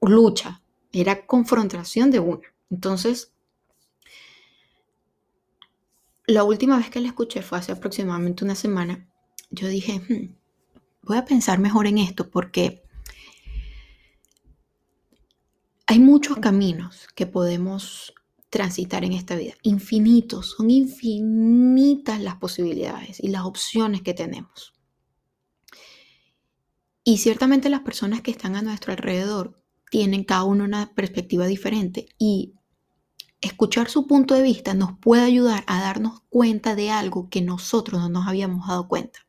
lucha. 0.00 0.62
Era 0.92 1.26
confrontación 1.26 2.10
de 2.10 2.20
una. 2.20 2.48
Entonces, 2.70 3.32
la 6.26 6.44
última 6.44 6.76
vez 6.76 6.90
que 6.90 7.00
la 7.00 7.08
escuché 7.08 7.42
fue 7.42 7.58
hace 7.58 7.72
aproximadamente 7.72 8.44
una 8.44 8.54
semana. 8.54 9.08
Yo 9.50 9.68
dije, 9.68 10.00
hmm, 10.00 10.34
voy 11.02 11.16
a 11.16 11.24
pensar 11.24 11.58
mejor 11.58 11.86
en 11.86 11.98
esto 11.98 12.28
porque 12.30 12.82
hay 15.86 15.98
muchos 15.98 16.36
caminos 16.36 17.08
que 17.14 17.26
podemos 17.26 18.12
transitar 18.50 19.04
en 19.04 19.12
esta 19.12 19.36
vida, 19.36 19.54
infinitos, 19.62 20.54
son 20.56 20.70
infinitas 20.70 22.20
las 22.20 22.36
posibilidades 22.36 23.20
y 23.20 23.28
las 23.28 23.44
opciones 23.44 24.02
que 24.02 24.14
tenemos. 24.14 24.74
Y 27.08 27.16
ciertamente 27.16 27.70
las 27.70 27.80
personas 27.80 28.20
que 28.20 28.30
están 28.30 28.54
a 28.54 28.60
nuestro 28.60 28.92
alrededor 28.92 29.58
tienen 29.90 30.24
cada 30.24 30.44
uno 30.44 30.64
una 30.64 30.92
perspectiva 30.92 31.46
diferente 31.46 32.06
y 32.18 32.52
escuchar 33.40 33.88
su 33.88 34.06
punto 34.06 34.34
de 34.34 34.42
vista 34.42 34.74
nos 34.74 34.98
puede 34.98 35.22
ayudar 35.22 35.64
a 35.68 35.80
darnos 35.80 36.20
cuenta 36.28 36.74
de 36.74 36.90
algo 36.90 37.30
que 37.30 37.40
nosotros 37.40 38.02
no 38.02 38.10
nos 38.10 38.28
habíamos 38.28 38.68
dado 38.68 38.88
cuenta. 38.88 39.20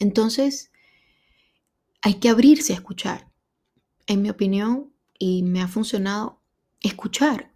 Entonces, 0.00 0.72
hay 2.02 2.14
que 2.14 2.28
abrirse 2.28 2.72
a 2.72 2.76
escuchar. 2.78 3.30
En 4.08 4.20
mi 4.20 4.28
opinión, 4.28 4.92
y 5.20 5.44
me 5.44 5.62
ha 5.62 5.68
funcionado 5.68 6.42
escuchar, 6.80 7.54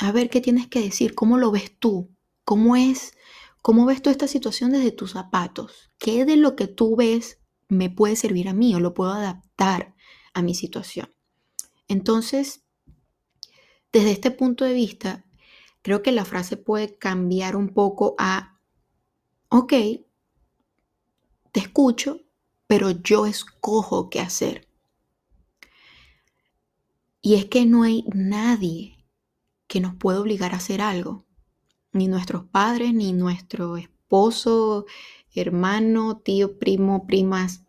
a 0.00 0.12
ver 0.12 0.30
qué 0.30 0.40
tienes 0.40 0.66
que 0.66 0.80
decir, 0.80 1.14
cómo 1.14 1.36
lo 1.36 1.50
ves 1.50 1.78
tú, 1.78 2.08
cómo 2.46 2.74
es, 2.74 3.12
cómo 3.60 3.84
ves 3.84 4.00
tú 4.00 4.08
esta 4.08 4.28
situación 4.28 4.72
desde 4.72 4.92
tus 4.92 5.10
zapatos, 5.10 5.90
qué 5.98 6.24
de 6.24 6.38
lo 6.38 6.56
que 6.56 6.68
tú 6.68 6.96
ves 6.96 7.38
me 7.68 7.90
puede 7.90 8.16
servir 8.16 8.48
a 8.48 8.54
mí 8.54 8.74
o 8.74 8.80
lo 8.80 8.94
puedo 8.94 9.12
adaptar 9.12 9.94
a 10.32 10.42
mi 10.42 10.54
situación. 10.54 11.14
Entonces, 11.86 12.64
desde 13.92 14.12
este 14.12 14.30
punto 14.30 14.64
de 14.64 14.74
vista, 14.74 15.24
creo 15.82 16.02
que 16.02 16.12
la 16.12 16.24
frase 16.24 16.56
puede 16.56 16.98
cambiar 16.98 17.56
un 17.56 17.68
poco 17.70 18.14
a, 18.18 18.60
ok, 19.48 19.72
te 21.52 21.60
escucho, 21.60 22.20
pero 22.66 22.90
yo 22.90 23.26
escojo 23.26 24.10
qué 24.10 24.20
hacer. 24.20 24.68
Y 27.20 27.34
es 27.34 27.46
que 27.46 27.66
no 27.66 27.82
hay 27.82 28.04
nadie 28.14 29.06
que 29.66 29.80
nos 29.80 29.94
pueda 29.94 30.20
obligar 30.20 30.52
a 30.52 30.58
hacer 30.58 30.80
algo. 30.80 31.24
Ni 31.92 32.06
nuestros 32.06 32.44
padres, 32.44 32.92
ni 32.94 33.12
nuestro 33.12 33.76
esposo, 33.76 34.86
hermano, 35.34 36.18
tío, 36.18 36.58
primo, 36.58 37.06
primas. 37.06 37.62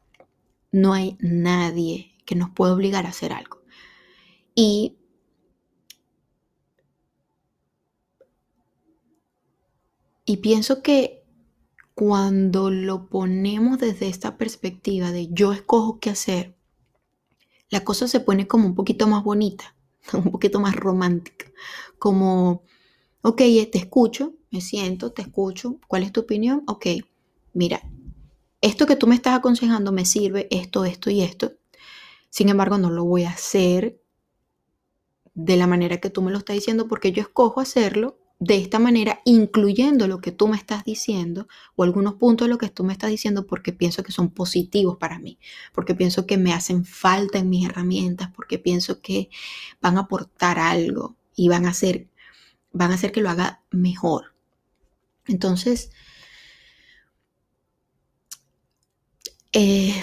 No 0.72 0.94
hay 0.94 1.18
nadie 1.22 2.13
que 2.25 2.36
nos 2.36 2.51
pueda 2.51 2.74
obligar 2.74 3.06
a 3.06 3.10
hacer 3.10 3.34
algo. 3.34 3.62
Y 4.56 4.98
Y 10.24 10.38
pienso 10.38 10.82
que 10.82 11.25
cuando 11.96 12.70
lo 12.72 13.10
ponemos 13.10 13.80
desde 13.80 14.08
esta 14.08 14.38
perspectiva 14.38 15.12
de 15.12 15.28
yo 15.34 15.51
escojo 15.51 16.00
qué 16.00 16.12
hacer, 16.12 16.56
la 17.70 17.84
cosa 17.84 18.08
se 18.08 18.20
pone 18.20 18.48
como 18.48 18.66
un 18.66 18.75
poquito 18.75 19.08
más 19.08 19.24
bonita, 19.24 19.75
un 20.13 20.32
poquito 20.32 20.60
más 20.60 20.75
romántica. 20.75 21.46
Como, 21.98 22.63
ok, 23.22 23.38
te 23.72 23.78
escucho, 23.80 24.34
me 24.51 24.62
siento, 24.62 25.12
te 25.12 25.22
escucho, 25.24 25.80
¿cuál 25.88 26.04
es 26.04 26.12
tu 26.12 26.22
opinión? 26.22 26.63
Ok, 26.68 26.88
mira, 27.60 27.82
esto 28.62 28.88
que 28.88 28.96
tú 28.96 29.06
me 29.06 29.16
estás 29.16 29.38
aconsejando 29.38 29.92
me 29.92 30.06
sirve, 30.06 30.48
esto, 30.50 30.86
esto 30.86 31.10
y 31.10 31.20
esto. 31.20 31.51
Sin 32.30 32.48
embargo, 32.48 32.78
no 32.78 32.89
lo 32.89 33.04
voy 33.04 33.25
a 33.25 33.32
hacer 33.32 34.01
de 35.34 35.58
la 35.58 35.68
manera 35.68 35.98
que 35.98 36.10
tú 36.10 36.22
me 36.22 36.32
lo 36.32 36.38
estás 36.38 36.56
diciendo 36.56 36.88
porque 36.88 37.12
yo 37.12 37.22
escojo 37.22 37.60
hacerlo 37.60 38.18
de 38.39 38.56
esta 38.56 38.80
manera, 38.80 39.20
incluyendo 39.25 40.08
lo 40.08 40.22
que 40.22 40.32
tú 40.32 40.48
me 40.48 40.56
estás 40.56 40.86
diciendo 40.86 41.50
o 41.75 41.84
algunos 41.84 42.13
puntos 42.13 42.48
de 42.48 42.54
lo 42.54 42.58
que 42.58 42.70
tú 42.70 42.86
me 42.86 42.94
estás 42.94 43.10
diciendo 43.10 43.46
porque 43.46 43.74
pienso 43.74 44.04
que 44.04 44.13
son 44.13 44.30
positivos 44.30 44.96
para 44.96 45.20
mí, 45.20 45.38
porque 45.74 45.96
pienso 45.96 46.25
que 46.25 46.38
me 46.38 46.54
hacen 46.54 46.86
falta 46.86 47.39
en 47.39 47.50
mis 47.50 47.68
herramientas, 47.68 48.32
porque 48.34 48.58
pienso 48.58 49.01
que 49.01 49.30
van 49.82 49.98
a 49.98 50.01
aportar 50.01 50.60
algo 50.60 51.18
y 51.36 51.50
van 51.50 51.66
a 51.66 51.72
hacer, 51.72 52.08
van 52.72 52.92
a 52.92 52.94
hacer 52.94 53.12
que 53.12 53.20
lo 53.20 53.30
haga 53.30 53.62
mejor. 53.70 54.34
Entonces, 55.28 55.92
eh, 59.53 59.94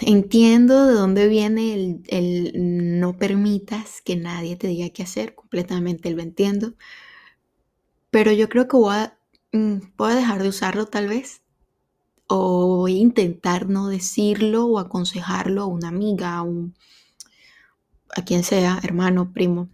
entiendo 0.00 0.86
de 0.86 0.94
dónde 0.94 1.28
viene 1.28 2.00
el, 2.08 2.52
no 3.00 3.16
permitas 3.16 4.00
que 4.02 4.16
nadie 4.16 4.56
te 4.56 4.68
diga 4.68 4.90
qué 4.90 5.02
hacer, 5.02 5.34
completamente 5.34 6.10
lo 6.10 6.22
entiendo, 6.22 6.74
pero 8.10 8.32
yo 8.32 8.48
creo 8.48 8.68
que 8.68 8.76
voy 8.76 8.94
a, 8.94 9.18
mm, 9.52 9.78
dejar 9.98 10.42
de 10.42 10.48
usarlo 10.48 10.86
tal 10.86 11.08
vez. 11.08 11.42
O 12.28 12.78
voy 12.78 12.96
a 12.98 13.00
intentar 13.00 13.68
no 13.68 13.88
decirlo 13.88 14.66
o 14.66 14.78
aconsejarlo 14.78 15.62
a 15.62 15.66
una 15.66 15.88
amiga, 15.88 16.40
a, 18.16 18.22
quien 18.24 18.44
sea, 18.44 18.80
hermano, 18.82 19.32
primo, 19.32 19.68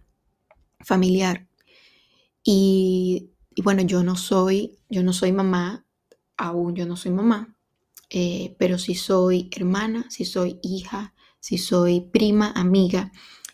familiar. 0.79 1.47
Y, 2.43 3.29
bueno, 3.63 3.83
yo 3.83 4.03
no 4.03 4.15
soy, 4.15 4.79
yo 4.89 5.03
no 5.03 5.13
soy 5.13 5.31
mamá, 5.31 5.85
aún 6.37 6.75
yo 6.75 6.85
no 6.85 6.95
soy 6.97 7.11
mamá, 7.11 7.55
eh, 8.13 8.55
pero 8.59 8.77
sí 8.77 8.93
soy 8.93 9.49
hermana, 9.55 10.05
sí 10.09 10.25
soy 10.25 10.59
hija, 10.61 11.13
sí 11.39 11.57
soy 11.57 12.01
prima, 12.01 12.51
amiga. 12.51 13.13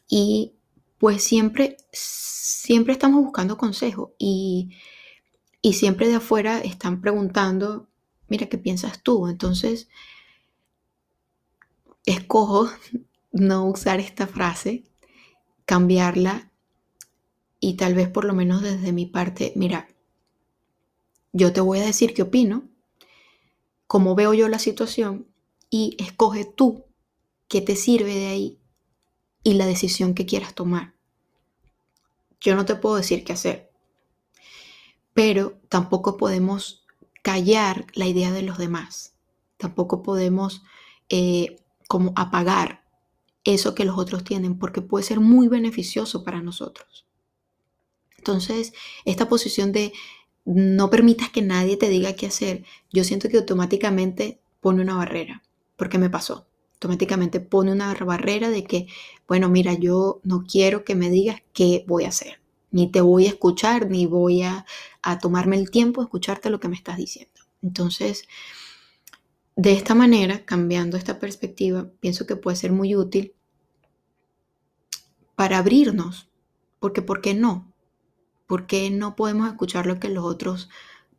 Y 0.09 0.55
pues 0.97 1.23
siempre, 1.23 1.77
siempre 1.91 2.93
estamos 2.93 3.23
buscando 3.23 3.55
consejo 3.55 4.15
y, 4.17 4.71
y 5.61 5.73
siempre 5.73 6.07
de 6.07 6.15
afuera 6.15 6.59
están 6.59 7.01
preguntando, 7.01 7.87
mira, 8.29 8.47
¿qué 8.47 8.57
piensas 8.57 9.03
tú? 9.03 9.27
Entonces, 9.27 9.89
escojo 12.05 12.67
no 13.31 13.67
usar 13.67 13.99
esta 13.99 14.25
frase, 14.25 14.85
cambiarla 15.65 16.51
y 17.59 17.75
tal 17.75 17.93
vez 17.93 18.09
por 18.09 18.25
lo 18.25 18.33
menos 18.33 18.63
desde 18.63 18.91
mi 18.91 19.05
parte, 19.05 19.53
mira, 19.55 19.87
yo 21.31 21.53
te 21.53 21.61
voy 21.61 21.77
a 21.77 21.85
decir 21.85 22.15
qué 22.15 22.23
opino, 22.23 22.67
cómo 23.87 24.15
veo 24.15 24.33
yo 24.33 24.47
la 24.49 24.59
situación 24.59 25.27
y 25.69 25.95
escoge 25.99 26.45
tú 26.45 26.85
qué 27.47 27.61
te 27.61 27.75
sirve 27.75 28.13
de 28.13 28.27
ahí 28.27 28.59
y 29.43 29.53
la 29.53 29.65
decisión 29.65 30.13
que 30.13 30.25
quieras 30.25 30.53
tomar. 30.53 30.93
Yo 32.39 32.55
no 32.55 32.65
te 32.65 32.75
puedo 32.75 32.97
decir 32.97 33.23
qué 33.23 33.33
hacer, 33.33 33.71
pero 35.13 35.59
tampoco 35.69 36.17
podemos 36.17 36.85
callar 37.23 37.87
la 37.93 38.05
idea 38.05 38.31
de 38.31 38.43
los 38.43 38.57
demás. 38.57 39.15
Tampoco 39.57 40.03
podemos 40.03 40.61
eh, 41.09 41.57
como 41.87 42.13
apagar 42.15 42.83
eso 43.43 43.73
que 43.73 43.85
los 43.85 43.97
otros 43.97 44.23
tienen 44.23 44.59
porque 44.59 44.81
puede 44.81 45.05
ser 45.05 45.19
muy 45.19 45.47
beneficioso 45.47 46.23
para 46.23 46.41
nosotros. 46.41 47.05
Entonces, 48.17 48.73
esta 49.05 49.29
posición 49.29 49.71
de 49.71 49.93
no 50.55 50.89
permitas 50.89 51.29
que 51.29 51.41
nadie 51.41 51.77
te 51.77 51.89
diga 51.89 52.13
qué 52.13 52.27
hacer, 52.27 52.63
yo 52.91 53.03
siento 53.03 53.29
que 53.29 53.37
automáticamente 53.37 54.39
pone 54.61 54.81
una 54.81 54.95
barrera, 54.95 55.43
porque 55.75 55.97
me 55.97 56.09
pasó 56.09 56.47
automáticamente 56.77 57.39
pone 57.39 57.71
una 57.71 57.93
barrera 57.95 58.49
de 58.49 58.63
que, 58.63 58.87
bueno, 59.27 59.49
mira, 59.49 59.73
yo 59.73 60.21
no 60.23 60.43
quiero 60.43 60.83
que 60.85 60.93
me 60.93 61.09
digas 61.09 61.41
qué 61.53 61.83
voy 61.87 62.03
a 62.03 62.09
hacer, 62.09 62.39
ni 62.71 62.91
te 62.91 63.01
voy 63.01 63.25
a 63.25 63.29
escuchar, 63.29 63.89
ni 63.89 64.05
voy 64.05 64.43
a, 64.43 64.65
tomarme 65.21 65.55
el 65.55 65.71
tiempo 65.71 66.01
de 66.01 66.05
escucharte 66.05 66.49
lo 66.49 66.59
que 66.59 66.67
me 66.67 66.75
estás 66.75 66.97
diciendo. 66.97 67.41
Entonces, 67.63 68.27
de 69.55 69.71
esta 69.71 69.95
manera, 69.95 70.43
cambiando 70.45 70.97
esta 70.97 71.17
perspectiva, 71.17 71.89
pienso 72.01 72.27
que 72.27 72.35
puede 72.35 72.57
ser 72.57 72.73
muy 72.73 72.93
útil 72.93 73.33
para 75.35 75.59
abrirnos, 75.59 76.27
porque 76.79 77.01
¿por 77.01 77.21
qué 77.21 77.33
no? 77.33 77.71
¿Por 78.47 78.65
qué 78.65 78.89
no 78.89 79.15
podemos 79.15 79.47
escuchar 79.47 79.85
lo 79.85 79.99
que 79.99 80.09
los 80.09 80.25
otros 80.25 80.69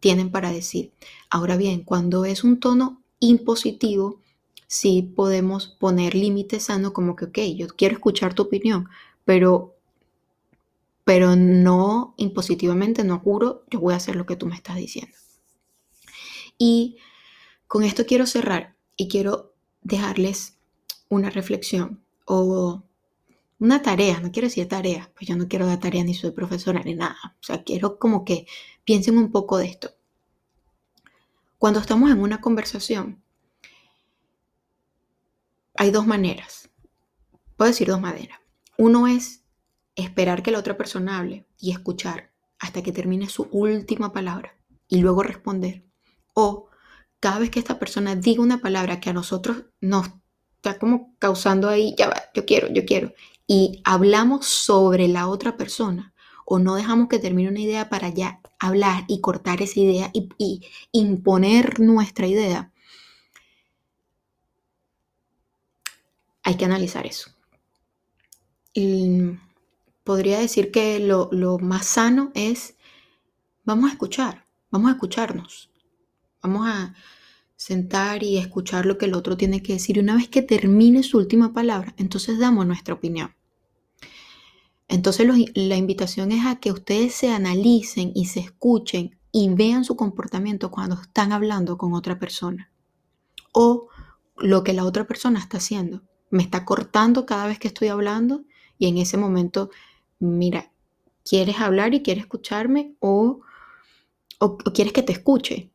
tienen 0.01 0.31
para 0.31 0.51
decir? 0.51 0.93
Ahora 1.31 1.57
bien, 1.57 1.83
cuando 1.85 2.25
es 2.25 2.43
un 2.43 2.59
tono 2.59 3.03
impositivo, 3.21 4.21
sí 4.67 5.03
podemos 5.03 5.67
poner 5.67 6.15
límites 6.15 6.65
sanos 6.65 6.93
como 6.93 7.17
que, 7.17 7.27
ok, 7.27 7.39
yo 7.57 7.69
quiero 7.69 7.95
escuchar 7.95 8.35
tu 8.35 8.45
opinión, 8.45 8.89
pero, 9.25 9.75
pero 11.05 11.37
no 11.37 12.15
impositivamente, 12.17 13.05
no 13.05 13.19
juro, 13.19 13.65
yo 13.71 13.81
voy 13.81 13.95
a 13.95 13.99
hacer 13.99 14.17
lo 14.17 14.27
que 14.27 14.37
tú 14.37 14.47
me 14.47 14.55
estás 14.55 14.77
diciendo. 14.77 15.17
Y 16.57 16.97
con 17.67 17.85
esto 17.85 18.07
quiero 18.07 18.27
cerrar 18.27 18.75
y 18.97 19.09
quiero 19.09 19.53
dejarles 19.83 20.57
una 21.09 21.31
reflexión 21.31 22.03
o 22.25 22.83
una 23.61 23.83
tarea, 23.83 24.21
no 24.21 24.31
quiero 24.31 24.47
decir 24.49 24.69
tarea, 24.69 25.11
pues 25.15 25.27
yo 25.27 25.37
no 25.37 25.49
quiero 25.49 25.67
dar 25.67 25.81
tarea 25.81 26.05
ni 26.05 26.15
soy 26.15 26.31
profesora 26.31 26.83
ni 26.85 26.95
nada, 26.95 27.17
o 27.41 27.43
sea, 27.43 27.63
quiero 27.65 27.99
como 27.99 28.25
que 28.25 28.47
piensen 28.85 29.19
un 29.19 29.31
poco 29.31 29.59
de 29.59 29.67
esto. 29.67 29.91
Cuando 31.59 31.81
estamos 31.81 32.11
en 32.11 32.21
una 32.21 32.41
conversación, 32.41 33.23
hay 35.75 35.91
dos 35.91 36.07
maneras. 36.07 36.71
Puedo 37.57 37.71
decir 37.71 37.89
dos 37.89 38.01
maneras. 38.01 38.39
Uno 38.77 39.09
es 39.09 39.43
esperar 39.97 40.43
que 40.43 40.53
la 40.53 40.61
otra 40.61 40.77
persona 40.77 41.19
hable 41.19 41.47
y 41.59 41.73
escuchar 41.73 42.31
hasta 42.61 42.83
que 42.83 42.93
termine 42.93 43.29
su 43.29 43.49
última 43.51 44.13
palabra 44.13 44.57
y 44.89 45.01
luego 45.01 45.23
responder. 45.25 45.85
O 46.35 46.69
cada 47.21 47.41
vez 47.41 47.51
que 47.51 47.59
esta 47.59 47.79
persona 47.79 48.15
diga 48.15 48.43
una 48.43 48.61
palabra 48.61 49.01
que 49.01 49.11
a 49.11 49.13
nosotros 49.13 49.65
nos 49.81 50.09
está 50.57 50.79
como 50.79 51.17
causando 51.19 51.69
ahí, 51.69 51.95
ya 51.97 52.09
va, 52.09 52.23
yo 52.35 52.45
quiero, 52.45 52.69
yo 52.73 52.85
quiero, 52.85 53.13
y 53.49 53.81
hablamos 53.83 54.47
sobre 54.47 55.09
la 55.09 55.27
otra 55.27 55.57
persona 55.57 56.13
o 56.45 56.59
no 56.59 56.77
dejamos 56.77 57.09
que 57.09 57.19
termine 57.19 57.49
una 57.49 57.61
idea 57.61 57.89
para 57.89 58.11
ya 58.11 58.41
hablar 58.59 59.05
y 59.09 59.21
cortar 59.21 59.63
esa 59.63 59.81
idea 59.81 60.11
y, 60.13 60.67
imponer 60.93 61.81
nuestra 61.81 62.27
idea, 62.27 62.73
hay 66.43 66.57
que 66.57 66.65
analizar 66.65 67.07
eso. 67.07 67.31
Podría 70.05 70.39
decir 70.39 70.71
que 70.71 71.01
lo, 71.01 71.59
más 71.59 71.87
sano 71.87 72.33
es, 72.35 72.77
vamos 73.65 73.91
a 73.91 73.93
escuchar, 73.93 74.47
vamos 74.71 74.91
a 74.91 74.95
escucharnos, 74.95 75.71
vamos 76.43 76.67
a 76.69 76.95
sentar 77.57 78.23
y 78.23 78.39
escuchar 78.39 78.87
lo 78.87 78.97
que 78.99 79.07
el 79.07 79.15
otro 79.15 79.37
tiene 79.37 79.63
que 79.63 79.75
decir. 79.75 79.97
Y 79.97 80.01
una 80.01 80.17
vez 80.17 80.29
que 80.29 80.43
termine 80.43 81.03
su 81.03 81.19
última 81.19 81.53
palabra, 81.53 81.95
entonces 81.99 82.39
damos 82.39 82.67
nuestra 82.67 82.95
opinión. 82.95 83.38
Entonces 84.89 85.29
la 85.55 85.77
invitación 85.77 86.33
es 86.33 86.47
a 86.47 86.57
que 86.57 86.73
ustedes 86.73 87.15
se 87.15 87.31
analicen 87.31 88.13
y 88.15 88.27
se 88.27 88.41
escuchen 88.41 89.19
y 89.31 89.49
vean 89.51 89.85
su 89.85 89.97
comportamiento 89.97 90.71
cuando 90.71 91.01
están 91.01 91.33
hablando 91.33 91.77
con 91.77 91.93
otra 91.93 92.19
persona 92.19 92.71
o 93.53 93.89
lo 94.39 94.65
que 94.65 94.73
la 94.73 94.85
otra 94.85 95.07
persona 95.07 95.39
está 95.39 95.59
haciendo 95.59 96.03
me 96.31 96.43
está 96.43 96.65
cortando 96.65 97.27
cada 97.27 97.47
vez 97.47 97.59
que 97.59 97.69
estoy 97.69 97.89
hablando 97.89 98.45
y 98.79 98.87
en 98.87 98.99
ese 98.99 99.17
momento, 99.17 99.71
mira, 100.19 100.71
¿quieres 101.29 101.61
hablar 101.61 101.95
y 101.95 102.03
quieres 102.03 102.25
escucharme 102.25 102.95
o, 103.01 103.41
o, 104.39 104.57
quieres 104.57 104.93
que 104.93 105.03
te 105.03 105.13
escuche? 105.13 105.71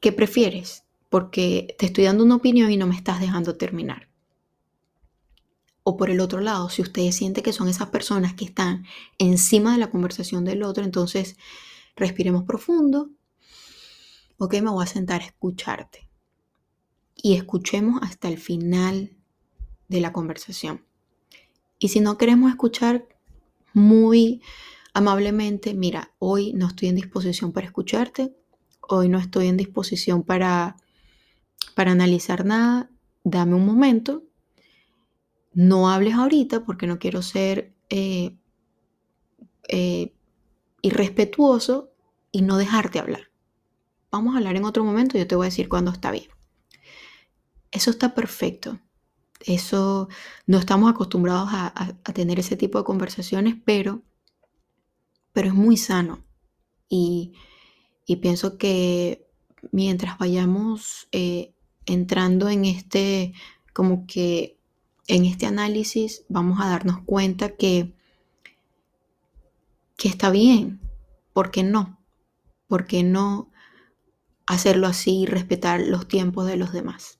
¿Qué, 0.00 0.12
prefieres? 0.12 0.84
Porque 1.08 1.74
te 1.78 1.86
estoy 1.86 2.04
dando 2.04 2.24
una 2.24 2.36
opinión 2.36 2.70
y 2.70 2.76
no 2.76 2.86
me 2.86 2.96
estás 2.96 3.20
dejando 3.20 3.56
terminar. 3.56 4.08
O 5.84 5.96
por 5.96 6.10
el 6.10 6.20
otro 6.20 6.40
lado, 6.40 6.68
si 6.70 6.82
ustedes 6.82 7.14
sienten 7.14 7.44
que 7.44 7.52
son 7.52 7.68
esas 7.68 7.90
personas 7.90 8.34
que 8.34 8.44
están 8.44 8.84
encima 9.18 9.72
de 9.72 9.78
la 9.78 9.90
conversación 9.90 10.44
del 10.44 10.64
otro, 10.64 10.82
entonces 10.82 11.36
respiremos 11.94 12.44
profundo 12.44 13.10
ok, 14.38 14.54
me 14.54 14.70
voy 14.70 14.84
a 14.84 14.86
sentar 14.86 15.22
a 15.22 15.26
escucharte. 15.26 16.08
Y 17.16 17.34
escuchemos 17.34 18.00
hasta 18.02 18.28
el 18.28 18.38
final 18.38 19.16
de 19.88 20.00
la 20.00 20.12
conversación. 20.12 20.84
Y 21.78 21.88
si 21.88 22.00
no 22.00 22.18
queremos 22.18 22.50
escuchar 22.50 23.06
muy 23.72 24.42
amablemente, 24.92 25.74
mira, 25.74 26.12
hoy 26.18 26.52
no 26.52 26.68
estoy 26.68 26.88
en 26.88 26.96
disposición 26.96 27.52
para 27.52 27.66
escucharte, 27.66 28.34
hoy 28.80 29.08
no 29.08 29.18
estoy 29.18 29.48
en 29.48 29.56
disposición 29.56 30.22
para, 30.22 30.76
para 31.74 31.92
analizar 31.92 32.44
nada, 32.44 32.90
dame 33.24 33.54
un 33.54 33.66
momento, 33.66 34.24
no 35.54 35.90
hables 35.90 36.14
ahorita 36.14 36.64
porque 36.64 36.86
no 36.86 36.98
quiero 36.98 37.22
ser 37.22 37.74
eh, 37.88 38.36
eh, 39.68 40.12
irrespetuoso 40.82 41.92
y 42.30 42.42
no 42.42 42.56
dejarte 42.58 42.98
hablar. 42.98 43.30
Vamos 44.10 44.34
a 44.34 44.38
hablar 44.38 44.56
en 44.56 44.64
otro 44.64 44.84
momento 44.84 45.16
yo 45.16 45.26
te 45.26 45.36
voy 45.36 45.46
a 45.46 45.50
decir 45.50 45.68
cuándo 45.68 45.90
está 45.90 46.10
bien. 46.10 46.28
Eso 47.70 47.90
está 47.90 48.14
perfecto. 48.14 48.78
Eso 49.40 50.08
no 50.46 50.58
estamos 50.58 50.90
acostumbrados 50.90 51.48
a, 51.52 51.96
tener 52.14 52.38
ese 52.38 52.56
tipo 52.56 52.78
de 52.78 52.84
conversaciones, 52.84 53.56
pero, 53.64 54.02
pero 55.32 55.48
es 55.48 55.54
muy 55.54 55.76
sano. 55.76 56.24
Y, 56.88 57.34
pienso 58.22 58.56
que 58.58 59.28
mientras 59.72 60.18
vayamos 60.18 61.08
eh, 61.12 61.54
entrando 61.86 62.48
en 62.48 62.64
este, 62.64 63.34
como 63.72 64.06
que 64.06 64.60
en 65.06 65.24
este 65.24 65.46
análisis, 65.46 66.24
vamos 66.28 66.60
a 66.60 66.68
darnos 66.68 67.00
cuenta 67.04 67.56
que, 67.56 67.92
que 69.96 70.08
está 70.08 70.30
bien. 70.30 70.80
¿Por 71.32 71.50
qué 71.50 71.62
no? 71.62 71.98
¿Por 72.68 72.86
qué 72.86 73.02
no 73.02 73.50
hacerlo 74.46 74.86
así 74.86 75.22
y 75.22 75.26
respetar 75.26 75.80
los 75.80 76.08
tiempos 76.08 76.46
de 76.46 76.56
los 76.56 76.72
demás? 76.72 77.18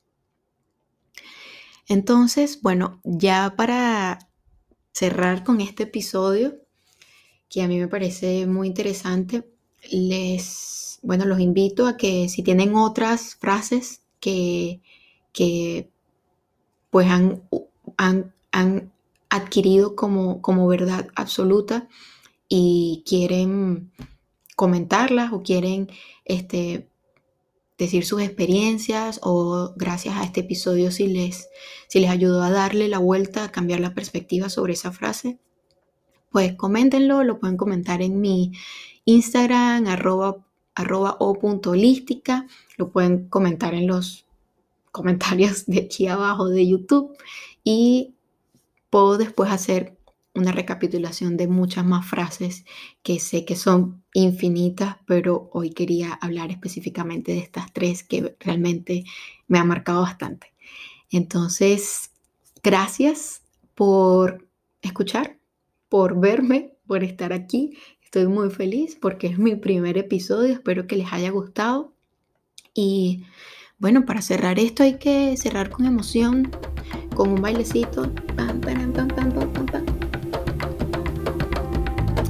Entonces, 1.87 2.63
bueno, 2.63 3.01
ya 3.05 3.55
para 3.57 4.31
cerrar 4.93 5.45
con 5.45 5.61
este 5.61 5.83
episodio, 5.83 6.57
que 7.51 7.63
a 7.63 7.69
mí 7.69 7.79
me 7.79 7.89
parece 7.89 8.47
muy 8.47 8.69
interesante, 8.69 9.47
les, 9.91 10.99
bueno, 11.03 11.27
los 11.27 11.41
invito 11.41 11.87
a 11.87 11.97
que 11.97 12.29
si 12.29 12.43
tienen 12.43 12.75
otras 12.75 13.35
frases 13.35 14.03
que, 14.21 14.81
que 15.33 15.91
pues 16.91 17.09
han, 17.97 18.33
adquirido 19.31 19.97
como, 19.97 20.41
como 20.43 20.69
verdad 20.69 21.09
absoluta 21.17 21.89
y 22.49 23.03
quieren 23.05 23.91
comentarlas 24.55 25.33
o 25.33 25.43
quieren 25.43 25.91
este, 26.25 26.89
decir 27.79 28.05
sus 28.05 28.23
experiencias 28.23 29.19
o 29.23 29.73
gracias 29.77 30.17
a 30.17 30.25
este 30.25 30.41
episodio 30.41 30.93
si 30.93 31.09
les, 31.09 31.49
si 31.89 31.99
les 31.99 32.11
ayudó 32.11 32.43
a 32.43 32.51
darle 32.51 32.89
la 32.89 32.99
vuelta, 32.99 33.45
a 33.45 33.51
cambiar 33.51 33.81
la 33.81 33.95
perspectiva 33.95 34.49
sobre 34.49 34.75
esa 34.75 34.93
frase, 34.93 35.39
pues 36.31 36.55
coméntenlo, 36.55 37.25
lo 37.25 37.39
pueden 37.39 37.57
comentar 37.57 38.03
en 38.03 38.21
mi 38.21 38.53
Instagram, 39.05 39.87
arroba, 39.87 40.45
arroba 40.75 41.17
o 41.21 41.35
punto 41.35 41.71
holística, 41.71 42.47
lo 42.77 42.91
pueden 42.91 43.29
comentar 43.29 43.75
en 43.75 43.87
los 43.87 44.27
comentarios 44.91 45.67
de 45.67 45.81
aquí 45.81 46.07
abajo 46.07 46.49
de 46.49 46.67
YouTube 46.67 47.17
y 47.65 48.15
puedo 48.91 49.19
después 49.19 49.51
hacer 49.51 49.97
una 50.35 50.53
recapitulación 50.53 51.37
de 51.37 51.47
muchas 51.47 51.87
más 51.87 52.07
frases 52.07 52.65
que 53.03 53.21
sé 53.21 53.45
que 53.45 53.57
son 53.57 54.03
infinitas, 54.13 54.97
pero 55.07 55.49
hoy 55.53 55.71
quería 55.71 56.13
hablar 56.13 56.51
específicamente 56.51 57.33
de 57.33 57.39
estas 57.39 57.73
tres 57.73 58.03
que 58.03 58.37
realmente 58.41 59.05
me 59.47 59.59
han 59.59 59.69
marcado 59.69 60.03
bastante. 60.03 60.53
Entonces, 61.11 62.11
gracias 62.63 63.43
por 63.75 64.47
escuchar, 64.83 65.39
por 65.89 66.19
verme, 66.19 66.75
por 66.87 67.05
estar 67.05 67.33
aquí. 67.33 67.79
Estoy 68.03 68.27
muy 68.27 68.51
feliz 68.51 68.97
porque 69.01 69.29
es 69.29 69.39
mi 69.39 69.55
primer 69.55 69.97
episodio, 69.97 70.53
espero 70.53 70.87
que 70.87 70.97
les 70.97 71.13
haya 71.13 71.31
gustado. 71.31 71.95
Y 72.75 73.25
bueno, 73.79 74.05
para 74.05 74.23
cerrar 74.23 74.59
esto 74.59 74.83
hay 74.83 74.99
que 74.99 75.37
cerrar 75.37 75.71
con 75.71 75.87
emoción, 75.87 76.51
con 77.15 77.31
un 77.31 77.41
bailecito. 77.43 78.11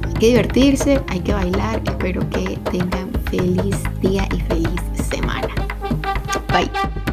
Hay 0.03 0.13
que 0.19 0.27
divertirse, 0.27 1.01
hay 1.07 1.19
que 1.19 1.33
bailar. 1.33 1.81
Espero 1.85 2.27
que 2.29 2.57
tengan 2.71 3.11
feliz 3.29 3.77
día 4.01 4.27
y 4.33 4.39
feliz 4.41 4.81
semana. 5.09 5.53
Bye. 6.49 7.04